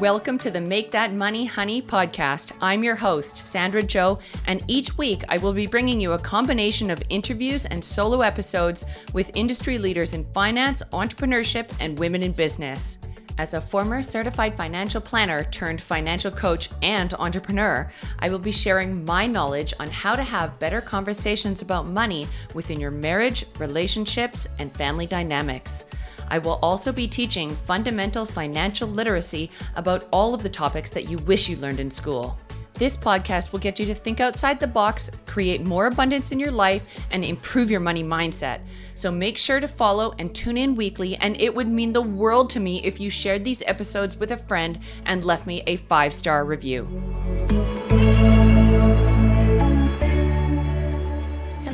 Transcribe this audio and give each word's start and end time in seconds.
Welcome 0.00 0.36
to 0.40 0.50
the 0.50 0.60
Make 0.60 0.90
That 0.90 1.14
Money 1.14 1.46
Honey 1.46 1.80
podcast. 1.80 2.52
I'm 2.60 2.84
your 2.84 2.96
host, 2.96 3.38
Sandra 3.38 3.82
Joe, 3.82 4.18
and 4.46 4.62
each 4.68 4.98
week 4.98 5.22
I 5.30 5.38
will 5.38 5.54
be 5.54 5.66
bringing 5.66 5.98
you 5.98 6.12
a 6.12 6.18
combination 6.18 6.90
of 6.90 7.02
interviews 7.08 7.64
and 7.64 7.82
solo 7.82 8.20
episodes 8.20 8.84
with 9.14 9.30
industry 9.34 9.78
leaders 9.78 10.12
in 10.12 10.24
finance, 10.34 10.82
entrepreneurship, 10.92 11.72
and 11.80 11.98
women 11.98 12.22
in 12.22 12.32
business. 12.32 12.98
As 13.38 13.52
a 13.52 13.60
former 13.60 14.02
certified 14.02 14.56
financial 14.56 15.00
planner 15.00 15.44
turned 15.44 15.82
financial 15.82 16.30
coach 16.30 16.70
and 16.80 17.12
entrepreneur, 17.14 17.90
I 18.18 18.30
will 18.30 18.38
be 18.38 18.50
sharing 18.50 19.04
my 19.04 19.26
knowledge 19.26 19.74
on 19.78 19.88
how 19.88 20.16
to 20.16 20.22
have 20.22 20.58
better 20.58 20.80
conversations 20.80 21.60
about 21.60 21.86
money 21.86 22.26
within 22.54 22.80
your 22.80 22.90
marriage, 22.90 23.44
relationships, 23.58 24.48
and 24.58 24.74
family 24.74 25.06
dynamics. 25.06 25.84
I 26.28 26.38
will 26.38 26.58
also 26.62 26.92
be 26.92 27.06
teaching 27.06 27.50
fundamental 27.50 28.24
financial 28.24 28.88
literacy 28.88 29.50
about 29.76 30.08
all 30.10 30.32
of 30.32 30.42
the 30.42 30.48
topics 30.48 30.88
that 30.90 31.08
you 31.08 31.18
wish 31.18 31.46
you 31.48 31.56
learned 31.56 31.78
in 31.78 31.90
school. 31.90 32.38
This 32.78 32.94
podcast 32.94 33.52
will 33.52 33.58
get 33.58 33.80
you 33.80 33.86
to 33.86 33.94
think 33.94 34.20
outside 34.20 34.60
the 34.60 34.66
box, 34.66 35.10
create 35.24 35.66
more 35.66 35.86
abundance 35.86 36.30
in 36.30 36.38
your 36.38 36.50
life, 36.50 36.84
and 37.10 37.24
improve 37.24 37.70
your 37.70 37.80
money 37.80 38.04
mindset. 38.04 38.60
So 38.94 39.10
make 39.10 39.38
sure 39.38 39.60
to 39.60 39.68
follow 39.68 40.14
and 40.18 40.34
tune 40.34 40.58
in 40.58 40.74
weekly, 40.74 41.16
and 41.16 41.40
it 41.40 41.54
would 41.54 41.68
mean 41.68 41.94
the 41.94 42.02
world 42.02 42.50
to 42.50 42.60
me 42.60 42.82
if 42.84 43.00
you 43.00 43.08
shared 43.08 43.44
these 43.44 43.62
episodes 43.66 44.18
with 44.18 44.30
a 44.30 44.36
friend 44.36 44.78
and 45.06 45.24
left 45.24 45.46
me 45.46 45.62
a 45.66 45.76
five 45.76 46.12
star 46.12 46.44
review. 46.44 47.15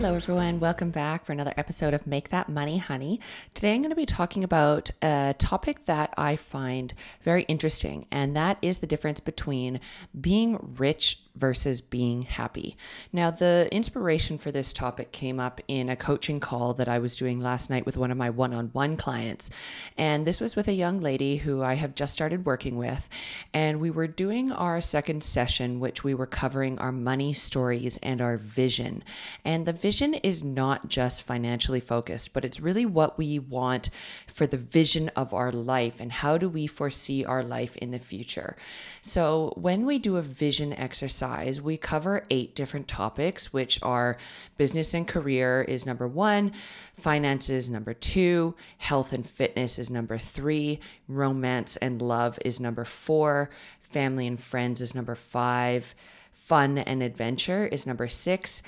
Hello, 0.02 0.16
everyone. 0.16 0.59
Welcome 0.59 0.91
back 0.91 1.24
for 1.24 1.30
another 1.30 1.55
episode 1.56 1.95
of 1.95 2.09
Make 2.09 2.30
That 2.30 2.48
Money 2.48 2.79
Honey. 2.79 3.20
Today, 3.55 3.73
I'm 3.73 3.83
going 3.83 3.91
to 3.91 3.95
be 3.95 4.05
talking 4.05 4.43
about 4.43 4.91
a 5.01 5.33
topic 5.38 5.84
that 5.84 6.12
I 6.16 6.34
find 6.34 6.93
very 7.23 7.45
interesting, 7.45 8.07
and 8.10 8.35
that 8.35 8.59
is 8.62 8.79
the 8.79 8.88
difference 8.88 9.21
between 9.21 9.79
being 10.21 10.74
rich 10.77 11.21
versus 11.35 11.80
being 11.80 12.23
happy. 12.23 12.77
Now, 13.13 13.30
the 13.30 13.69
inspiration 13.73 14.37
for 14.37 14.52
this 14.52 14.73
topic 14.73 15.13
came 15.13 15.41
up 15.41 15.61
in 15.66 15.89
a 15.89 15.97
coaching 15.97 16.41
call 16.41 16.74
that 16.74 16.89
I 16.89 16.99
was 16.99 17.16
doing 17.16 17.41
last 17.41 17.71
night 17.71 17.87
with 17.87 17.97
one 17.97 18.11
of 18.11 18.19
my 18.19 18.30
one 18.30 18.52
on 18.52 18.69
one 18.69 18.97
clients. 18.97 19.49
And 19.97 20.27
this 20.27 20.41
was 20.41 20.57
with 20.57 20.69
a 20.69 20.74
young 20.74 21.01
lady 21.01 21.37
who 21.37 21.63
I 21.63 21.74
have 21.74 21.95
just 21.95 22.13
started 22.13 22.45
working 22.45 22.77
with. 22.77 23.09
And 23.55 23.80
we 23.80 23.91
were 23.91 24.07
doing 24.07 24.52
our 24.52 24.80
second 24.80 25.23
session, 25.23 25.80
which 25.80 26.05
we 26.05 26.13
were 26.13 26.27
covering 26.27 26.79
our 26.79 26.93
money 26.93 27.33
stories 27.33 27.99
and 28.02 28.21
our 28.21 28.37
vision. 28.37 29.02
And 29.45 29.65
the 29.65 29.73
vision 29.73 30.15
is 30.15 30.45
not 30.45 30.89
just 30.89 31.27
financially 31.27 31.80
focused, 31.80 32.35
but 32.35 32.45
it's 32.45 32.61
really 32.61 32.85
what 32.85 33.17
we 33.17 33.39
want 33.39 33.89
for 34.27 34.46
the 34.46 34.59
vision 34.59 35.11
of 35.17 35.33
our 35.33 35.51
life 35.51 35.99
and 35.99 36.13
how 36.13 36.37
do 36.37 36.49
we 36.49 36.67
foresee 36.67 37.24
our 37.24 37.43
life 37.43 37.77
in 37.77 37.91
the 37.91 37.99
future. 37.99 38.57
So, 39.01 39.55
when 39.57 39.87
we 39.87 39.99
do 39.99 40.17
a 40.17 40.23
vision 40.23 40.73
exercise, 40.73 41.21
we 41.23 41.76
cover 41.76 42.24
eight 42.30 42.54
different 42.54 42.88
topics, 42.88 43.52
which 43.52 43.78
are 43.82 44.16
business 44.56 44.95
and 44.95 45.06
career 45.06 45.62
is 45.62 45.87
number 45.87 46.09
one, 46.09 46.52
finances 46.95 47.70
number 47.70 47.95
two, 47.95 48.54
health 48.78 49.12
and 49.12 49.26
fitness 49.26 49.78
is 49.78 49.90
number 49.90 50.18
three, 50.18 50.80
romance 51.06 51.76
and 51.76 52.02
love 52.02 52.38
is 52.45 52.59
number 52.59 52.84
four, 52.84 53.50
family 53.80 54.26
and 54.26 54.40
friends 54.40 54.80
is 54.80 54.95
number 54.95 55.15
five, 55.15 55.95
fun 56.32 56.78
and 56.78 57.02
adventure 57.02 57.66
is 57.66 57.87
number 57.87 58.09
six, 58.09 58.62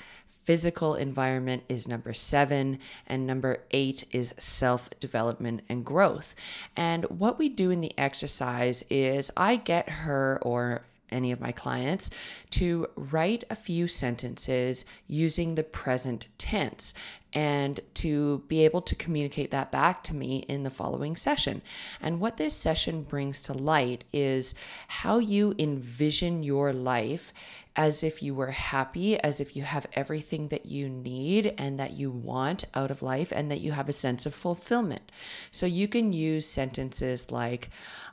physical 0.45 0.93
environment 0.93 1.63
is 1.67 1.87
number 1.87 2.13
seven, 2.13 2.79
and 3.07 3.25
number 3.25 3.63
eight 3.71 4.05
is 4.11 4.33
self 4.37 4.89
development 4.99 5.61
and 5.67 5.83
growth. 5.83 6.35
And 6.77 7.03
what 7.05 7.39
we 7.39 7.49
do 7.49 7.71
in 7.71 7.81
the 7.81 7.97
exercise 7.97 8.83
is 8.89 9.31
I 9.35 9.55
get 9.55 9.89
her 9.89 10.39
or 10.43 10.83
any 11.11 11.31
of 11.31 11.39
my 11.39 11.51
clients 11.51 12.09
to 12.51 12.87
write 12.95 13.43
a 13.49 13.55
few 13.55 13.87
sentences 13.87 14.85
using 15.07 15.55
the 15.55 15.63
present 15.63 16.27
tense 16.37 16.93
and 17.35 17.81
to 17.93 18.41
be 18.47 18.63
able 18.63 18.81
to 18.81 18.95
communicate 18.95 19.51
that 19.51 19.71
back 19.71 20.01
to 20.05 20.15
me 20.15 20.37
in 20.47 20.63
the 20.63 20.69
following 20.69 21.17
session. 21.17 21.61
And 22.01 22.21
what 22.21 22.37
this 22.37 22.55
session 22.55 23.03
brings 23.03 23.43
to 23.43 23.53
light 23.53 24.05
is 24.13 24.55
how 24.87 25.19
you 25.19 25.53
envision 25.59 26.41
your 26.41 26.71
life 26.71 27.33
as 27.75 28.03
if 28.05 28.23
you 28.23 28.33
were 28.33 28.51
happy, 28.51 29.19
as 29.19 29.41
if 29.41 29.53
you 29.53 29.63
have 29.63 29.85
everything 29.93 30.47
that 30.47 30.65
you 30.65 30.87
need 30.87 31.53
and 31.57 31.77
that 31.77 31.91
you 31.91 32.09
want 32.09 32.63
out 32.73 32.89
of 32.89 33.01
life, 33.01 33.33
and 33.35 33.51
that 33.51 33.59
you 33.59 33.73
have 33.73 33.89
a 33.89 33.93
sense 33.93 34.25
of 34.25 34.33
fulfillment. 34.33 35.11
So 35.51 35.65
you 35.65 35.89
can 35.89 36.13
use 36.13 36.47
sentences 36.47 37.31
like, 37.31 37.69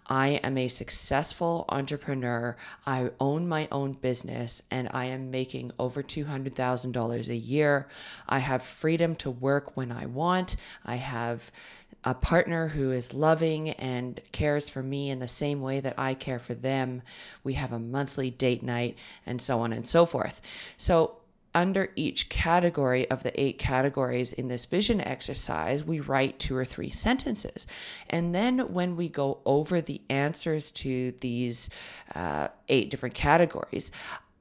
I 0.09 0.41
am 0.43 0.59
a 0.59 0.67
successful 0.67 1.65
entrepreneur, 1.69 2.57
I 2.85 3.11
own 3.21 3.47
my 3.47 3.69
own 3.71 3.93
business, 3.93 4.63
and 4.69 4.89
I 4.91 5.05
am 5.05 5.31
making 5.31 5.71
over 5.79 6.03
$200,000 6.03 7.29
a 7.29 7.37
year. 7.37 7.87
I 8.29 8.41
have 8.41 8.65
freedom 8.65 9.12
to 9.17 9.31
work 9.31 9.77
when 9.77 9.93
I 9.93 10.07
want. 10.07 10.57
I 10.85 10.97
have 10.97 11.51
a 12.05 12.15
partner 12.15 12.69
who 12.69 12.91
is 12.91 13.15
loving 13.15 13.71
and 13.71 14.21
cares 14.33 14.69
for 14.69 14.83
me 14.83 15.11
in 15.11 15.21
the 15.21 15.29
same 15.29 15.61
way 15.61 15.81
that 15.81 15.95
I 15.99 16.15
care 16.15 16.39
for 16.39 16.55
them. 16.55 17.03
We 17.45 17.55
have 17.55 17.73
a 17.73 17.79
monthly 17.79 18.31
date 18.31 18.63
night 18.63 18.99
and 19.25 19.41
so 19.41 19.61
on 19.61 19.73
and 19.73 19.87
so 19.87 20.05
forth. 20.05 20.41
So, 20.77 21.17
under 21.55 21.91
each 21.97 22.31
category 22.31 23.11
of 23.11 23.23
the 23.23 23.39
eight 23.39 23.59
categories 23.59 24.33
in 24.33 24.49
this 24.49 24.65
vision 24.65 25.03
exercise, 25.03 25.85
we 25.85 26.01
write 26.01 26.39
two 26.39 26.57
or 26.57 26.65
three 26.65 26.89
sentences. 26.89 27.67
And 28.09 28.35
then 28.35 28.73
when 28.73 28.97
we 28.97 29.11
go 29.11 29.39
over 29.45 29.83
the 29.83 30.01
answers 30.09 30.71
to 30.71 31.13
these 31.21 31.69
uh, 32.15 32.49
eight 32.71 32.89
different 32.89 33.15
categories, 33.15 33.93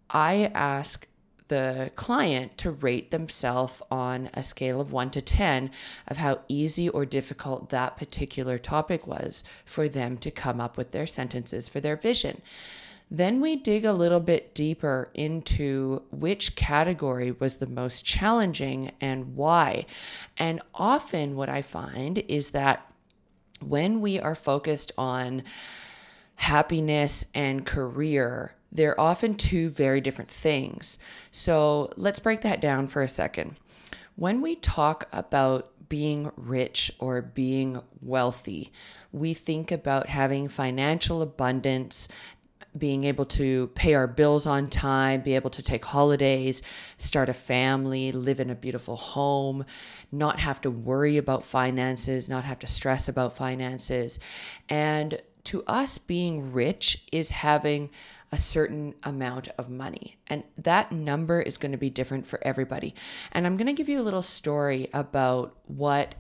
I 0.10 0.52
ask 0.54 1.06
the 1.52 1.92
client 1.98 2.58
to 2.58 2.72
rate 2.72 3.12
themselves 3.12 3.82
on 3.92 4.30
a 4.34 4.42
scale 4.42 4.80
of 4.80 4.94
1 4.94 5.12
to 5.12 5.22
10 5.22 5.70
of 6.08 6.16
how 6.16 6.40
easy 6.48 6.88
or 6.88 7.06
difficult 7.06 7.70
that 7.72 7.98
particular 7.98 8.58
topic 8.58 9.06
was 9.06 9.44
for 9.66 9.90
them 9.90 10.16
to 10.16 10.32
come 10.32 10.62
up 10.62 10.78
with 10.78 10.94
their 10.94 11.06
sentences 11.06 11.68
for 11.68 11.82
their 11.82 11.98
vision. 11.98 12.42
Then 13.12 13.42
we 13.42 13.58
dig 13.58 13.84
a 13.84 13.92
little 13.92 14.22
bit 14.22 14.56
deeper 14.56 15.12
into 15.14 16.04
which 16.10 16.56
category 16.56 17.32
was 17.34 17.58
the 17.58 17.68
most 17.68 18.06
challenging 18.06 18.94
and 19.02 19.36
why. 19.36 19.86
And 20.38 20.62
often, 20.74 21.36
what 21.36 21.50
I 21.50 21.62
find 21.62 22.20
is 22.30 22.52
that 22.52 22.90
when 23.60 24.00
we 24.00 24.22
are 24.22 24.36
focused 24.36 24.94
on 24.98 25.44
happiness 26.36 27.26
and 27.36 27.66
career, 27.66 28.56
they're 28.72 29.00
often 29.00 29.34
two 29.34 29.70
very 29.70 30.02
different 30.02 30.32
things. 30.32 30.98
So 31.32 31.92
let's 31.98 32.20
break 32.20 32.42
that 32.42 32.62
down 32.62 32.88
for 32.88 33.02
a 33.02 33.08
second. 33.08 33.58
When 34.16 34.42
we 34.42 34.56
talk 34.56 35.08
about 35.12 35.72
being 35.90 36.32
rich 36.38 36.92
or 37.00 37.22
being 37.22 37.82
wealthy, 38.02 38.72
we 39.12 39.34
think 39.34 39.72
about 39.72 40.08
having 40.08 40.48
financial 40.48 41.22
abundance, 41.22 42.08
being 42.78 43.04
able 43.04 43.26
to 43.26 43.68
pay 43.76 43.94
our 43.94 44.08
bills 44.08 44.46
on 44.46 44.70
time, 44.70 45.22
be 45.22 45.36
able 45.36 45.50
to 45.50 45.62
take 45.62 45.84
holidays, 45.84 46.62
start 46.98 47.28
a 47.28 47.34
family, 47.34 48.14
live 48.14 48.40
in 48.40 48.50
a 48.50 48.56
beautiful 48.56 48.96
home, 48.96 49.66
not 50.14 50.40
have 50.40 50.62
to 50.62 50.72
worry 50.72 51.18
about 51.18 51.44
finances, 51.44 52.30
not 52.30 52.46
have 52.46 52.60
to 52.60 52.68
stress 52.68 53.10
about 53.10 53.36
finances. 53.36 54.20
And 54.70 55.22
to 55.46 55.64
us, 55.66 55.98
being 55.98 56.54
rich 56.54 57.06
is 57.12 57.32
having 57.32 57.90
a 58.32 58.38
certain 58.38 58.96
amount 59.04 59.50
of 59.58 59.70
money. 59.70 60.18
And 60.28 60.44
that 60.58 60.92
number 60.92 61.42
is 61.42 61.58
going 61.58 61.74
to 61.74 61.78
be 61.78 61.90
different 61.90 62.26
for 62.26 62.40
everybody. 62.44 62.96
And 63.32 63.46
I'm 63.46 63.58
going 63.58 63.68
to 63.68 63.74
give 63.74 63.90
you 63.90 64.00
a 64.00 64.04
little 64.04 64.22
story 64.22 64.90
about 64.94 65.58
what 65.66 66.16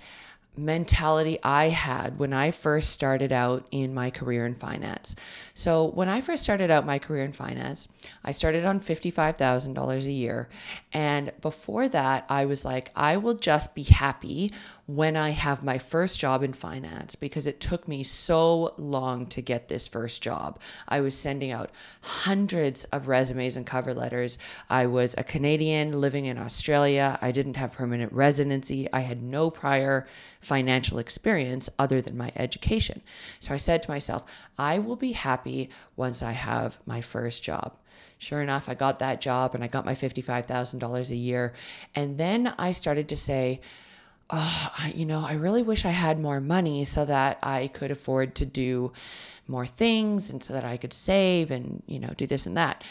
mentality 0.58 1.40
I 1.44 1.70
had 1.70 2.20
when 2.20 2.34
I 2.34 2.52
first 2.52 2.92
started 2.92 3.32
out 3.32 3.66
in 3.72 3.94
my 3.94 4.12
career 4.12 4.46
in 4.46 4.56
finance. 4.56 5.16
So, 5.53 5.86
when 5.86 6.09
I 6.09 6.22
first 6.22 6.44
started 6.44 6.70
out 6.70 6.86
my 6.86 7.00
career 7.00 7.24
in 7.24 7.32
finance, 7.32 7.88
I 8.24 8.32
started 8.32 8.66
on 8.66 8.80
$55,000 8.80 10.06
a 10.06 10.12
year. 10.12 10.50
And 10.92 11.32
before 11.42 11.88
that, 11.90 12.26
I 12.30 12.46
was 12.46 12.66
like, 12.66 12.92
I 12.96 13.18
will 13.18 13.36
just 13.36 13.76
be 13.76 13.84
happy 13.84 14.52
when 14.88 15.16
I 15.16 15.30
have 15.30 15.64
my 15.64 15.78
first 15.78 16.20
job 16.20 16.44
in 16.44 16.52
finance 16.52 17.16
because 17.16 17.47
it 17.47 17.62
took 17.62 17.88
me 17.88 18.04
so 18.04 18.74
long 18.78 19.26
to 19.28 19.42
get 19.42 19.70
this 19.70 19.88
first 19.88 20.22
job. 20.22 20.59
I 20.88 21.00
was 21.00 21.18
sending 21.18 21.52
out 21.52 21.72
hundreds 22.02 22.84
of 22.86 23.08
resumes 23.08 23.56
and 23.56 23.66
cover 23.66 23.94
letters. 23.94 24.38
I 24.70 24.88
was 24.88 25.16
a 25.18 25.24
Canadian 25.24 26.02
living 26.02 26.26
in 26.26 26.38
Australia. 26.38 27.18
I 27.22 27.32
didn't 27.32 27.56
have 27.56 27.72
permanent 27.72 28.12
residency. 28.12 28.92
I 28.92 29.02
had 29.02 29.24
no 29.24 29.50
prior 29.50 30.08
financial 30.41 30.97
experience 30.97 31.70
other 31.79 32.02
than 32.02 32.17
my 32.17 32.32
education. 32.35 33.02
So 33.40 33.53
I 33.53 33.58
said 33.58 33.84
to 33.84 33.91
myself, 33.91 34.26
I 34.58 34.79
will 34.79 34.96
be 34.96 35.14
happy 35.14 35.70
once 35.96 36.22
I 36.22 36.32
have 36.32 36.79
my 36.85 37.02
first 37.02 37.43
job. 37.43 37.78
Sure 38.17 38.41
enough, 38.41 38.70
I 38.70 38.76
got 38.76 38.99
that 38.99 39.22
job 39.22 39.55
and 39.55 39.64
I 39.64 39.67
got 39.67 39.85
my 39.85 39.93
$55,000 39.93 41.09
a 41.09 41.16
year. 41.16 41.53
And 41.96 42.17
then 42.17 42.53
I 42.58 42.72
started 42.72 43.08
to 43.09 43.16
say, 43.16 43.61
oh, 44.29 44.72
you 44.93 45.05
know, 45.05 45.23
I 45.26 45.34
really 45.34 45.64
wish 45.64 45.85
I 45.85 45.90
had 45.90 46.20
more 46.20 46.40
money 46.40 46.85
so 46.85 47.05
that 47.05 47.40
I 47.41 47.67
could 47.67 47.91
afford 47.91 48.35
to 48.35 48.46
do 48.46 48.94
more 49.47 49.66
things 49.66 50.29
and 50.29 50.41
so 50.41 50.53
that 50.53 50.66
I 50.66 50.78
could 50.78 50.94
save 50.94 51.52
and, 51.52 51.84
you 51.87 51.99
know, 51.99 52.14
do 52.16 52.28
this 52.28 52.46
and 52.46 52.55
that. 52.58 52.84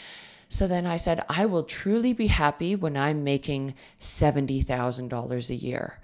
So 0.49 0.67
then 0.67 0.85
I 0.85 0.97
said, 0.97 1.23
I 1.29 1.45
will 1.45 1.63
truly 1.63 2.11
be 2.11 2.27
happy 2.27 2.75
when 2.75 2.97
I'm 2.97 3.23
making 3.23 3.73
$70,000 4.01 5.49
a 5.49 5.55
year. 5.55 5.99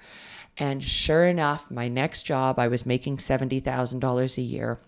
And 0.57 0.83
sure 0.83 1.25
enough, 1.25 1.69
my 1.69 1.87
next 1.87 2.23
job, 2.23 2.57
I 2.57 2.67
was 2.67 2.85
making 2.85 3.17
$70,000 3.17 4.37
a 4.37 4.41
year. 4.41 4.79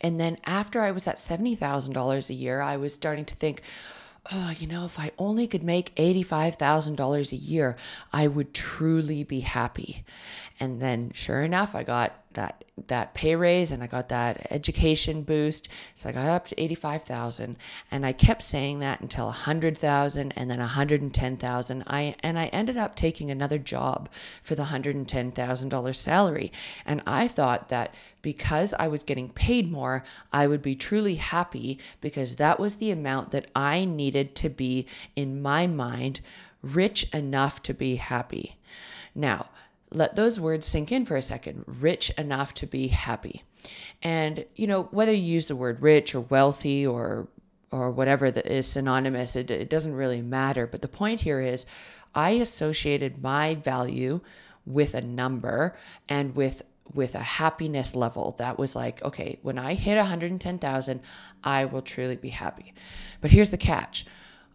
And 0.00 0.20
then 0.20 0.36
after 0.44 0.80
I 0.80 0.90
was 0.90 1.06
at 1.06 1.16
$70,000 1.16 2.30
a 2.30 2.34
year, 2.34 2.60
I 2.60 2.76
was 2.76 2.94
starting 2.94 3.24
to 3.26 3.34
think, 3.34 3.62
oh, 4.30 4.52
you 4.58 4.66
know, 4.66 4.84
if 4.84 4.98
I 4.98 5.12
only 5.18 5.46
could 5.46 5.62
make 5.62 5.94
$85,000 5.96 7.32
a 7.32 7.36
year, 7.36 7.76
I 8.12 8.26
would 8.26 8.54
truly 8.54 9.24
be 9.24 9.40
happy. 9.40 10.04
And 10.60 10.80
then 10.80 11.12
sure 11.14 11.42
enough, 11.42 11.74
I 11.74 11.84
got 11.84 12.21
that 12.34 12.64
that 12.88 13.14
pay 13.14 13.36
raise 13.36 13.70
and 13.70 13.82
I 13.82 13.86
got 13.86 14.08
that 14.08 14.46
education 14.50 15.22
boost. 15.22 15.68
So 15.94 16.08
I 16.08 16.12
got 16.12 16.28
up 16.28 16.46
to 16.46 16.60
85,000 16.60 17.56
and 17.90 18.06
I 18.06 18.12
kept 18.12 18.42
saying 18.42 18.80
that 18.80 19.00
until 19.00 19.26
100,000 19.26 20.32
and 20.32 20.50
then 20.50 20.58
110,000. 20.58 21.84
I 21.86 22.14
and 22.20 22.38
I 22.38 22.46
ended 22.46 22.76
up 22.76 22.94
taking 22.94 23.30
another 23.30 23.58
job 23.58 24.08
for 24.42 24.54
the 24.54 24.64
$110,000 24.64 25.94
salary. 25.94 26.52
And 26.86 27.02
I 27.06 27.28
thought 27.28 27.68
that 27.68 27.94
because 28.22 28.74
I 28.78 28.88
was 28.88 29.02
getting 29.02 29.28
paid 29.28 29.70
more, 29.70 30.04
I 30.32 30.46
would 30.46 30.62
be 30.62 30.74
truly 30.74 31.16
happy 31.16 31.78
because 32.00 32.36
that 32.36 32.58
was 32.58 32.76
the 32.76 32.90
amount 32.90 33.32
that 33.32 33.50
I 33.54 33.84
needed 33.84 34.34
to 34.36 34.48
be 34.48 34.86
in 35.16 35.42
my 35.42 35.66
mind 35.66 36.20
rich 36.62 37.12
enough 37.12 37.62
to 37.64 37.74
be 37.74 37.96
happy. 37.96 38.56
Now, 39.14 39.48
let 39.94 40.16
those 40.16 40.40
words 40.40 40.66
sink 40.66 40.92
in 40.92 41.04
for 41.04 41.16
a 41.16 41.22
second. 41.22 41.64
Rich 41.66 42.10
enough 42.10 42.54
to 42.54 42.66
be 42.66 42.88
happy. 42.88 43.42
And, 44.02 44.44
you 44.56 44.66
know, 44.66 44.84
whether 44.90 45.12
you 45.12 45.22
use 45.22 45.48
the 45.48 45.56
word 45.56 45.82
rich 45.82 46.14
or 46.14 46.20
wealthy 46.20 46.86
or 46.86 47.28
or 47.70 47.90
whatever 47.90 48.30
that 48.30 48.46
is 48.46 48.66
synonymous, 48.66 49.34
it, 49.34 49.50
it 49.50 49.70
doesn't 49.70 49.94
really 49.94 50.20
matter. 50.20 50.66
But 50.66 50.82
the 50.82 50.88
point 50.88 51.20
here 51.20 51.40
is 51.40 51.64
I 52.14 52.32
associated 52.32 53.22
my 53.22 53.54
value 53.54 54.20
with 54.66 54.94
a 54.94 55.00
number 55.00 55.74
and 56.08 56.36
with 56.36 56.62
with 56.94 57.14
a 57.14 57.20
happiness 57.20 57.94
level 57.94 58.34
that 58.38 58.58
was 58.58 58.76
like, 58.76 59.02
okay, 59.02 59.38
when 59.40 59.58
I 59.58 59.74
hit 59.74 59.96
110,000, 59.96 61.00
I 61.42 61.64
will 61.64 61.80
truly 61.80 62.16
be 62.16 62.28
happy. 62.28 62.74
But 63.20 63.30
here's 63.30 63.50
the 63.50 63.56
catch. 63.56 64.04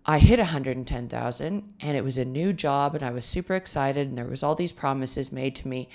I 0.09 0.19
hit 0.19 0.39
110,000 0.39 1.73
and 1.81 1.97
it 1.97 2.03
was 2.03 2.17
a 2.17 2.23
new 2.23 2.53
job 2.53 2.95
and 2.95 3.03
I 3.03 3.11
was 3.11 3.25
super 3.25 3.55
excited 3.55 4.07
and 4.07 4.17
there 4.17 4.25
was 4.25 4.41
all 4.41 4.55
these 4.55 4.71
promises 4.71 5.33
made 5.33 5.53
to 5.55 5.67
me. 5.67 5.89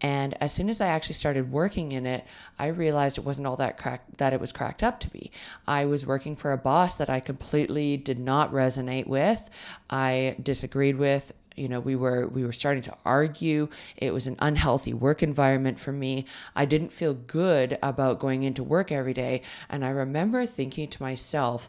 And 0.00 0.40
as 0.40 0.52
soon 0.52 0.68
as 0.68 0.80
I 0.80 0.86
actually 0.86 1.14
started 1.14 1.50
working 1.50 1.90
in 1.90 2.06
it, 2.06 2.24
I 2.56 2.68
realized 2.68 3.18
it 3.18 3.24
wasn't 3.24 3.48
all 3.48 3.56
that 3.56 4.00
that 4.18 4.32
it 4.32 4.40
was 4.40 4.52
cracked 4.52 4.84
up 4.84 5.00
to 5.00 5.10
be. 5.10 5.32
I 5.66 5.86
was 5.86 6.06
working 6.06 6.36
for 6.36 6.52
a 6.52 6.56
boss 6.56 6.94
that 6.94 7.10
I 7.10 7.18
completely 7.18 7.96
did 7.96 8.20
not 8.20 8.52
resonate 8.52 9.08
with. 9.08 9.50
I 9.90 10.36
disagreed 10.40 10.96
with 10.96 11.32
you 11.56 11.68
know 11.68 11.80
we 11.80 11.96
were 11.96 12.28
we 12.28 12.44
were 12.44 12.52
starting 12.52 12.82
to 12.82 12.96
argue 13.04 13.68
it 13.96 14.14
was 14.14 14.28
an 14.28 14.36
unhealthy 14.38 14.94
work 14.94 15.24
environment 15.24 15.76
for 15.80 15.90
me 15.90 16.24
i 16.54 16.64
didn't 16.64 16.92
feel 16.92 17.14
good 17.14 17.76
about 17.82 18.20
going 18.20 18.44
into 18.44 18.62
work 18.62 18.92
every 18.92 19.12
day 19.12 19.42
and 19.68 19.84
i 19.84 19.88
remember 19.90 20.46
thinking 20.46 20.86
to 20.88 21.02
myself 21.02 21.68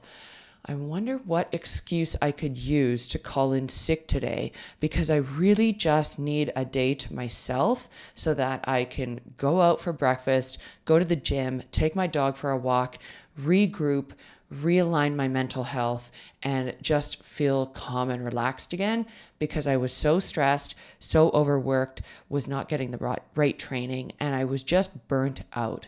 I 0.66 0.76
wonder 0.76 1.18
what 1.18 1.54
excuse 1.54 2.16
I 2.22 2.32
could 2.32 2.58
use 2.58 3.08
to 3.10 3.20
call 3.20 3.54
in 3.54 3.70
sick 3.70 4.08
today 4.08 4.52
because 4.80 5.10
I 5.10 5.16
really 5.18 5.72
just 5.72 6.20
need 6.20 6.52
a 6.56 6.66
day 6.66 6.94
to 6.96 7.14
myself 7.14 7.90
so 8.14 8.34
that 8.34 8.68
I 8.68 8.84
can 8.84 9.22
go 9.38 9.62
out 9.62 9.80
for 9.80 9.94
breakfast, 9.94 10.58
go 10.86 11.00
to 11.00 11.06
the 11.06 11.16
gym, 11.16 11.64
take 11.72 11.96
my 11.96 12.08
dog 12.08 12.36
for 12.36 12.52
a 12.52 12.58
walk, 12.58 12.98
regroup, 13.40 14.12
realign 14.54 15.16
my 15.16 15.28
mental 15.28 15.64
health, 15.64 16.12
and 16.44 16.76
just 16.82 17.24
feel 17.24 17.68
calm 17.68 18.10
and 18.10 18.26
relaxed 18.26 18.74
again 18.74 19.06
because 19.38 19.68
I 19.68 19.78
was 19.78 19.94
so 19.94 20.20
stressed, 20.20 20.76
so 21.00 21.30
overworked, 21.30 22.02
was 22.28 22.48
not 22.48 22.68
getting 22.68 22.92
the 22.92 23.18
right 23.36 23.60
training, 23.60 24.14
and 24.20 24.36
I 24.36 24.44
was 24.46 24.64
just 24.64 25.08
burnt 25.08 25.44
out. 25.54 25.88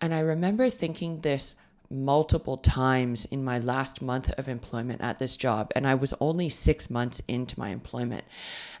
And 0.00 0.12
I 0.12 0.20
remember 0.20 0.68
thinking 0.68 1.20
this 1.20 1.54
multiple 1.92 2.56
times 2.56 3.26
in 3.26 3.44
my 3.44 3.58
last 3.58 4.00
month 4.00 4.32
of 4.32 4.48
employment 4.48 5.00
at 5.02 5.18
this 5.18 5.36
job. 5.36 5.70
And 5.76 5.86
I 5.86 5.94
was 5.94 6.14
only 6.20 6.48
six 6.48 6.90
months 6.90 7.20
into 7.28 7.58
my 7.58 7.68
employment. 7.68 8.24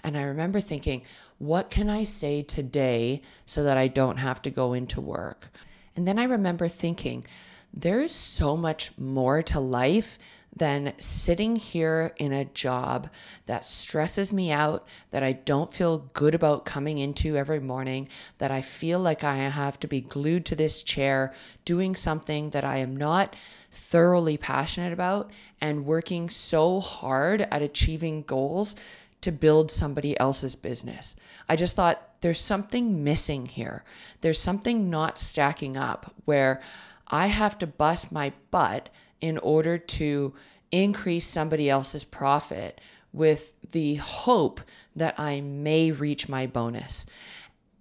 And 0.02 0.16
I 0.16 0.22
remember 0.22 0.60
thinking, 0.60 1.02
what 1.38 1.70
can 1.70 1.90
I 1.90 2.04
say 2.04 2.42
today 2.42 3.22
so 3.44 3.62
that 3.64 3.76
I 3.76 3.88
don't 3.88 4.16
have 4.16 4.40
to 4.42 4.50
go 4.50 4.72
into 4.72 5.00
work? 5.00 5.50
And 5.94 6.08
then 6.08 6.18
I 6.18 6.24
remember 6.24 6.68
thinking, 6.68 7.26
there's 7.74 8.12
so 8.12 8.56
much 8.56 8.96
more 8.98 9.42
to 9.42 9.60
life 9.60 10.18
than 10.54 10.92
sitting 10.98 11.56
here 11.56 12.12
in 12.18 12.32
a 12.32 12.44
job 12.44 13.08
that 13.46 13.64
stresses 13.64 14.32
me 14.32 14.52
out, 14.52 14.86
that 15.10 15.22
I 15.22 15.32
don't 15.32 15.72
feel 15.72 16.10
good 16.12 16.34
about 16.34 16.66
coming 16.66 16.98
into 16.98 17.36
every 17.36 17.60
morning, 17.60 18.08
that 18.38 18.50
I 18.50 18.60
feel 18.60 19.00
like 19.00 19.24
I 19.24 19.36
have 19.36 19.80
to 19.80 19.88
be 19.88 20.02
glued 20.02 20.44
to 20.46 20.56
this 20.56 20.82
chair 20.82 21.32
doing 21.64 21.96
something 21.96 22.50
that 22.50 22.64
I 22.64 22.78
am 22.78 22.96
not 22.96 23.34
thoroughly 23.70 24.36
passionate 24.36 24.92
about 24.92 25.30
and 25.60 25.86
working 25.86 26.28
so 26.28 26.80
hard 26.80 27.42
at 27.50 27.62
achieving 27.62 28.22
goals 28.22 28.76
to 29.22 29.32
build 29.32 29.70
somebody 29.70 30.18
else's 30.20 30.56
business. 30.56 31.16
I 31.48 31.56
just 31.56 31.76
thought 31.76 32.20
there's 32.20 32.40
something 32.40 33.02
missing 33.02 33.46
here. 33.46 33.84
There's 34.20 34.38
something 34.38 34.90
not 34.90 35.16
stacking 35.16 35.76
up 35.76 36.12
where 36.24 36.60
I 37.06 37.28
have 37.28 37.58
to 37.58 37.66
bust 37.66 38.12
my 38.12 38.32
butt 38.50 38.90
in 39.22 39.38
order 39.38 39.78
to 39.78 40.34
increase 40.70 41.26
somebody 41.26 41.70
else's 41.70 42.04
profit 42.04 42.80
with 43.12 43.54
the 43.70 43.94
hope 43.94 44.60
that 44.96 45.18
I 45.18 45.40
may 45.40 45.92
reach 45.92 46.28
my 46.28 46.46
bonus. 46.46 47.06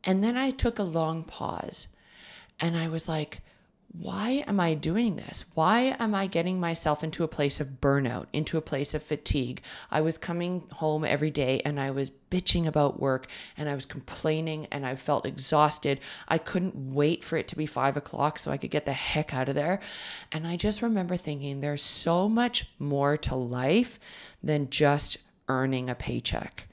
And 0.04 0.24
then 0.24 0.38
I 0.38 0.52
took 0.52 0.80
a 0.80 0.84
long 0.84 1.24
pause 1.24 1.88
and 2.60 2.78
I 2.78 2.88
was 2.88 3.10
like, 3.10 3.42
why 3.94 4.44
am 4.48 4.60
I 4.60 4.74
doing 4.74 5.18
this? 5.18 5.44
Why 5.54 5.96
am 6.00 6.16
I 6.16 6.28
getting 6.28 6.60
myself 6.60 7.04
into 7.04 7.26
a 7.26 7.28
place 7.28 7.60
of 7.60 7.82
burnout, 7.82 8.28
into 8.32 8.58
a 8.58 8.62
place 8.62 8.94
of 8.94 9.04
fatigue? 9.04 9.62
I 9.90 10.00
was 10.00 10.18
coming 10.18 10.64
home 10.72 11.04
every 11.04 11.30
day 11.30 11.62
and 11.66 11.80
I 11.80 11.92
was 11.92 12.10
bitching 12.10 12.68
about 12.68 13.02
work 13.02 13.28
and 13.58 13.68
I 13.68 13.76
was 13.76 13.86
complaining 13.86 14.68
and 14.72 14.86
I 14.86 14.96
felt 14.96 15.26
exhausted. 15.26 16.00
I 16.30 16.38
couldn't 16.38 16.94
wait 16.94 17.22
for 17.24 17.38
it 17.38 17.50
to 17.50 17.58
be 17.58 17.66
five 17.66 17.98
o'clock 17.98 18.40
so 18.40 18.50
I 18.50 18.58
could 18.58 18.72
get 18.72 18.86
the 18.86 18.94
heck 18.94 19.34
out 19.34 19.50
of 19.50 19.56
there. 19.56 19.82
And 20.32 20.48
I 20.48 20.56
just 20.56 20.82
remember 20.82 21.18
thinking 21.18 21.60
there's 21.60 21.82
so 21.82 22.30
much 22.30 22.70
more 22.80 23.18
to 23.18 23.36
life 23.36 24.00
than 24.42 24.70
just 24.70 25.18
earning 25.50 25.90
a 25.90 25.96
paycheck. 25.96 26.68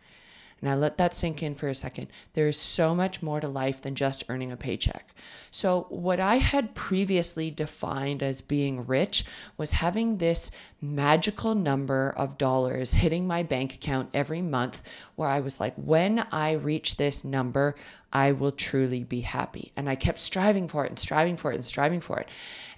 Now 0.60 0.74
let 0.74 0.98
that 0.98 1.14
sink 1.14 1.42
in 1.42 1.54
for 1.54 1.68
a 1.68 1.74
second. 1.74 2.08
There 2.34 2.48
is 2.48 2.58
so 2.58 2.94
much 2.94 3.22
more 3.22 3.40
to 3.40 3.48
life 3.48 3.80
than 3.80 3.94
just 3.94 4.24
earning 4.28 4.50
a 4.50 4.56
paycheck. 4.56 5.14
So, 5.50 5.86
what 5.88 6.18
I 6.18 6.36
had 6.36 6.74
previously 6.74 7.50
defined 7.50 8.22
as 8.22 8.40
being 8.40 8.86
rich 8.86 9.24
was 9.56 9.72
having 9.72 10.18
this 10.18 10.50
magical 10.80 11.54
number 11.54 12.12
of 12.16 12.38
dollars 12.38 12.94
hitting 12.94 13.26
my 13.26 13.42
bank 13.42 13.74
account 13.74 14.10
every 14.12 14.42
month 14.42 14.82
where 15.16 15.28
I 15.28 15.40
was 15.40 15.60
like, 15.60 15.74
when 15.76 16.26
I 16.32 16.52
reach 16.52 16.96
this 16.96 17.24
number, 17.24 17.76
I 18.12 18.32
will 18.32 18.52
truly 18.52 19.04
be 19.04 19.20
happy. 19.20 19.72
And 19.76 19.88
I 19.88 19.94
kept 19.94 20.18
striving 20.18 20.68
for 20.68 20.84
it 20.84 20.88
and 20.88 20.98
striving 20.98 21.36
for 21.36 21.52
it 21.52 21.56
and 21.56 21.64
striving 21.64 22.00
for 22.00 22.18
it. 22.18 22.28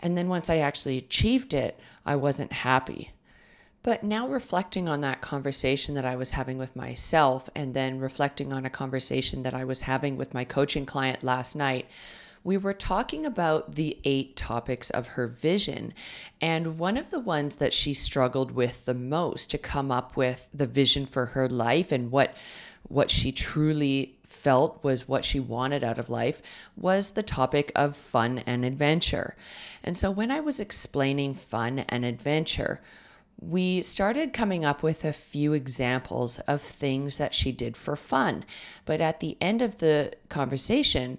And 0.02 0.18
then 0.18 0.28
once 0.28 0.50
I 0.50 0.58
actually 0.58 0.99
achieved 0.99 1.54
it, 1.54 1.78
I 2.04 2.16
wasn't 2.16 2.52
happy. 2.52 3.12
But 3.82 4.04
now 4.04 4.28
reflecting 4.28 4.88
on 4.88 5.00
that 5.00 5.22
conversation 5.22 5.94
that 5.94 6.04
I 6.04 6.16
was 6.16 6.32
having 6.32 6.58
with 6.58 6.76
myself, 6.76 7.49
and 7.54 7.72
then 7.72 7.99
reflecting 7.99 8.52
on 8.52 8.66
a 8.66 8.70
conversation 8.70 9.42
that 9.42 9.54
I 9.54 9.64
was 9.64 9.82
having 9.82 10.16
with 10.16 10.34
my 10.34 10.44
coaching 10.44 10.84
client 10.84 11.22
last 11.22 11.56
night, 11.56 11.87
we 12.42 12.56
were 12.56 12.75
talking 12.75 13.26
about 13.26 13.75
the 13.75 13.99
eight 14.04 14.37
topics 14.37 14.90
of 14.90 15.08
her 15.08 15.26
vision. 15.26 15.92
And 16.40 16.78
one 16.78 16.96
of 16.96 17.10
the 17.10 17.20
ones 17.20 17.56
that 17.56 17.75
she 17.75 17.94
struggled 17.94 18.50
with 18.50 18.84
the 18.84 18.94
most 18.94 19.50
to 19.50 19.58
come 19.58 19.90
up 19.90 20.16
with 20.16 20.49
the 20.52 20.66
vision 20.66 21.06
for 21.06 21.26
her 21.26 21.49
life 21.49 21.92
and 21.92 22.10
what 22.10 22.34
what 22.88 23.10
she 23.10 23.30
truly 23.30 24.16
felt 24.25 24.82
was 24.82 25.06
what 25.06 25.25
she 25.25 25.38
wanted 25.38 25.84
out 25.84 25.99
of 25.99 26.08
life 26.08 26.42
was 26.76 27.10
the 27.10 27.22
topic 27.22 27.70
of 27.76 27.94
fun 27.94 28.38
and 28.46 28.64
adventure. 28.64 29.37
And 29.84 29.96
so 29.96 30.10
when 30.10 30.30
I 30.30 30.40
was 30.40 30.58
explaining 30.58 31.34
fun 31.34 31.80
and 31.80 32.04
adventure, 32.04 32.80
we 33.40 33.80
started 33.80 34.32
coming 34.32 34.64
up 34.64 34.82
with 34.82 35.04
a 35.04 35.12
few 35.12 35.54
examples 35.54 36.38
of 36.40 36.61
things 36.61 37.16
that 37.16 37.35
she 37.35 37.52
did 37.52 37.76
for 37.76 37.97
fun. 37.97 38.44
But 38.85 39.00
at 39.00 39.20
the 39.20 39.38
end 39.40 39.62
of 39.62 39.78
the 39.78 40.12
conversation, 40.28 41.18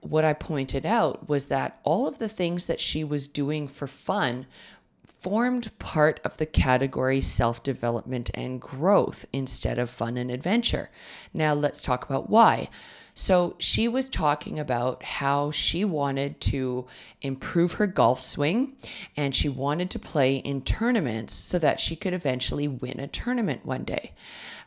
what 0.00 0.24
I 0.24 0.32
pointed 0.32 0.86
out 0.86 1.28
was 1.28 1.46
that 1.46 1.78
all 1.84 2.06
of 2.06 2.18
the 2.18 2.28
things 2.28 2.66
that 2.66 2.80
she 2.80 3.04
was 3.04 3.28
doing 3.28 3.68
for 3.68 3.86
fun 3.86 4.46
formed 5.04 5.76
part 5.78 6.20
of 6.24 6.36
the 6.36 6.46
category 6.46 7.20
self 7.20 7.62
development 7.62 8.30
and 8.34 8.60
growth 8.60 9.26
instead 9.32 9.78
of 9.78 9.90
fun 9.90 10.16
and 10.16 10.30
adventure. 10.30 10.90
Now, 11.34 11.52
let's 11.54 11.82
talk 11.82 12.04
about 12.04 12.30
why. 12.30 12.70
So, 13.20 13.56
she 13.58 13.88
was 13.88 14.08
talking 14.08 14.60
about 14.60 15.02
how 15.02 15.50
she 15.50 15.84
wanted 15.84 16.40
to 16.42 16.86
improve 17.20 17.72
her 17.72 17.88
golf 17.88 18.20
swing 18.20 18.76
and 19.16 19.34
she 19.34 19.48
wanted 19.48 19.90
to 19.90 19.98
play 19.98 20.36
in 20.36 20.62
tournaments 20.62 21.34
so 21.34 21.58
that 21.58 21.80
she 21.80 21.96
could 21.96 22.14
eventually 22.14 22.68
win 22.68 23.00
a 23.00 23.08
tournament 23.08 23.66
one 23.66 23.82
day. 23.82 24.12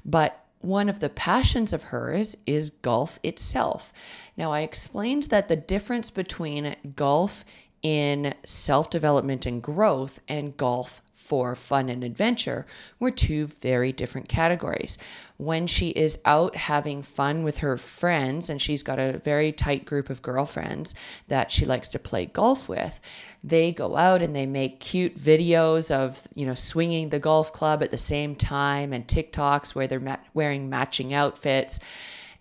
But 0.03 0.43
one 0.60 0.89
of 0.89 1.00
the 1.00 1.08
passions 1.08 1.72
of 1.72 1.84
hers 1.84 2.36
is 2.46 2.72
golf 2.72 3.20
itself. 3.24 3.93
Now, 4.36 4.51
I 4.51 4.62
explained 4.62 5.24
that 5.24 5.48
the 5.48 5.55
difference 5.55 6.10
between 6.10 6.75
golf 6.98 7.46
in 7.81 8.36
self 8.43 8.89
development 8.89 9.46
and 9.46 9.63
growth 9.63 10.20
and 10.27 10.58
golf 10.58 11.01
for 11.21 11.55
fun 11.55 11.87
and 11.87 12.03
adventure 12.03 12.65
were 12.99 13.11
two 13.11 13.45
very 13.45 13.91
different 13.91 14.27
categories. 14.27 14.97
When 15.37 15.67
she 15.67 15.89
is 15.89 16.19
out 16.25 16.55
having 16.55 17.03
fun 17.03 17.43
with 17.43 17.59
her 17.59 17.77
friends, 17.77 18.49
and 18.49 18.59
she's 18.59 18.81
got 18.81 18.99
a 18.99 19.19
very 19.19 19.51
tight 19.51 19.85
group 19.85 20.09
of 20.09 20.23
girlfriends 20.23 20.95
that 21.27 21.51
she 21.51 21.63
likes 21.63 21.89
to 21.89 21.99
play 21.99 22.25
golf 22.25 22.67
with, 22.67 22.99
they 23.43 23.71
go 23.71 23.95
out 23.95 24.21
and 24.21 24.35
they 24.35 24.47
make 24.47 24.79
cute 24.79 25.15
videos 25.15 25.91
of, 25.91 26.27
you 26.33 26.45
know, 26.45 26.55
swinging 26.55 27.09
the 27.09 27.19
golf 27.19 27.53
club 27.53 27.83
at 27.83 27.91
the 27.91 27.97
same 27.97 28.35
time 28.35 28.91
and 28.91 29.07
TikToks 29.07 29.75
where 29.75 29.87
they're 29.87 29.99
ma- 29.99 30.17
wearing 30.33 30.69
matching 30.69 31.13
outfits 31.13 31.79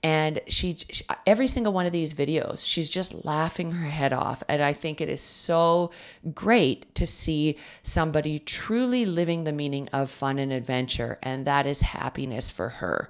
and 0.03 0.41
she, 0.49 0.77
she, 0.91 1.05
every 1.27 1.47
single 1.47 1.73
one 1.73 1.87
of 1.87 1.93
these 1.93 2.15
videos 2.15 2.67
she's 2.67 2.89
just 2.89 3.25
laughing 3.25 3.73
her 3.73 3.89
head 3.89 4.13
off. 4.13 4.43
And 4.49 4.63
i 4.63 4.73
think 4.73 5.01
it 5.01 5.09
is 5.09 5.21
so 5.21 5.91
great 6.35 6.95
to 6.95 7.07
see 7.07 7.57
somebody 7.83 8.39
truly 8.39 9.05
living 9.05 9.45
the 9.45 9.53
meaning 9.53 9.89
of 9.93 10.11
fun 10.11 10.39
and 10.39 10.53
adventure. 10.53 11.19
And 11.23 11.47
that 11.47 11.67
is 11.67 11.81
happiness 11.81 12.51
for 12.51 12.69
her 12.69 13.09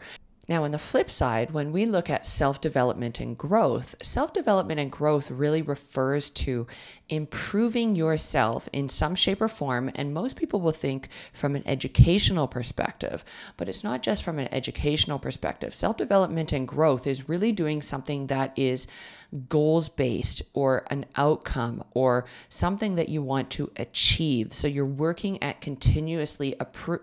now, 0.51 0.65
on 0.65 0.73
the 0.73 0.79
flip 0.79 1.13
side, 1.13 1.53
when 1.53 1.71
we 1.71 1.87
look 1.87 2.11
at 2.11 2.27
self 2.27 2.61
development 2.61 3.21
and 3.21 3.39
growth, 3.39 3.95
self 4.03 4.33
development 4.33 4.81
and 4.81 4.91
growth 4.91 5.31
really 5.31 5.63
refers 5.63 6.29
to 6.31 6.67
improving 7.09 7.95
yourself 7.95 8.69
in 8.73 8.89
some 8.89 9.15
shape 9.15 9.41
or 9.41 9.47
form. 9.47 9.93
And 9.95 10.13
most 10.13 10.37
people 10.37 10.61
will 10.61 10.73
think 10.73 11.09
from 11.33 11.55
an 11.55 11.63
educational 11.67 12.49
perspective, 12.49 13.25
but 13.57 13.69
it's 13.69 13.85
not 13.85 14.03
just 14.03 14.25
from 14.25 14.41
an 14.41 14.53
educational 14.53 15.21
perspective. 15.21 15.73
Self 15.73 15.97
development 15.97 16.51
and 16.51 16.67
growth 16.67 17.07
is 17.07 17.29
really 17.29 17.53
doing 17.53 17.81
something 17.81 18.27
that 18.27 18.53
is 18.59 18.89
goals 19.49 19.89
based 19.89 20.43
or 20.55 20.85
an 20.91 21.07
outcome 21.17 21.85
or 21.93 22.25
something 22.49 22.97
that 22.97 23.09
you 23.09 23.23
want 23.23 23.51
to 23.51 23.71
achieve. 23.77 24.53
So 24.53 24.67
you're 24.67 24.87
working 24.87 25.43
at 25.43 25.61
continuously 25.61 26.57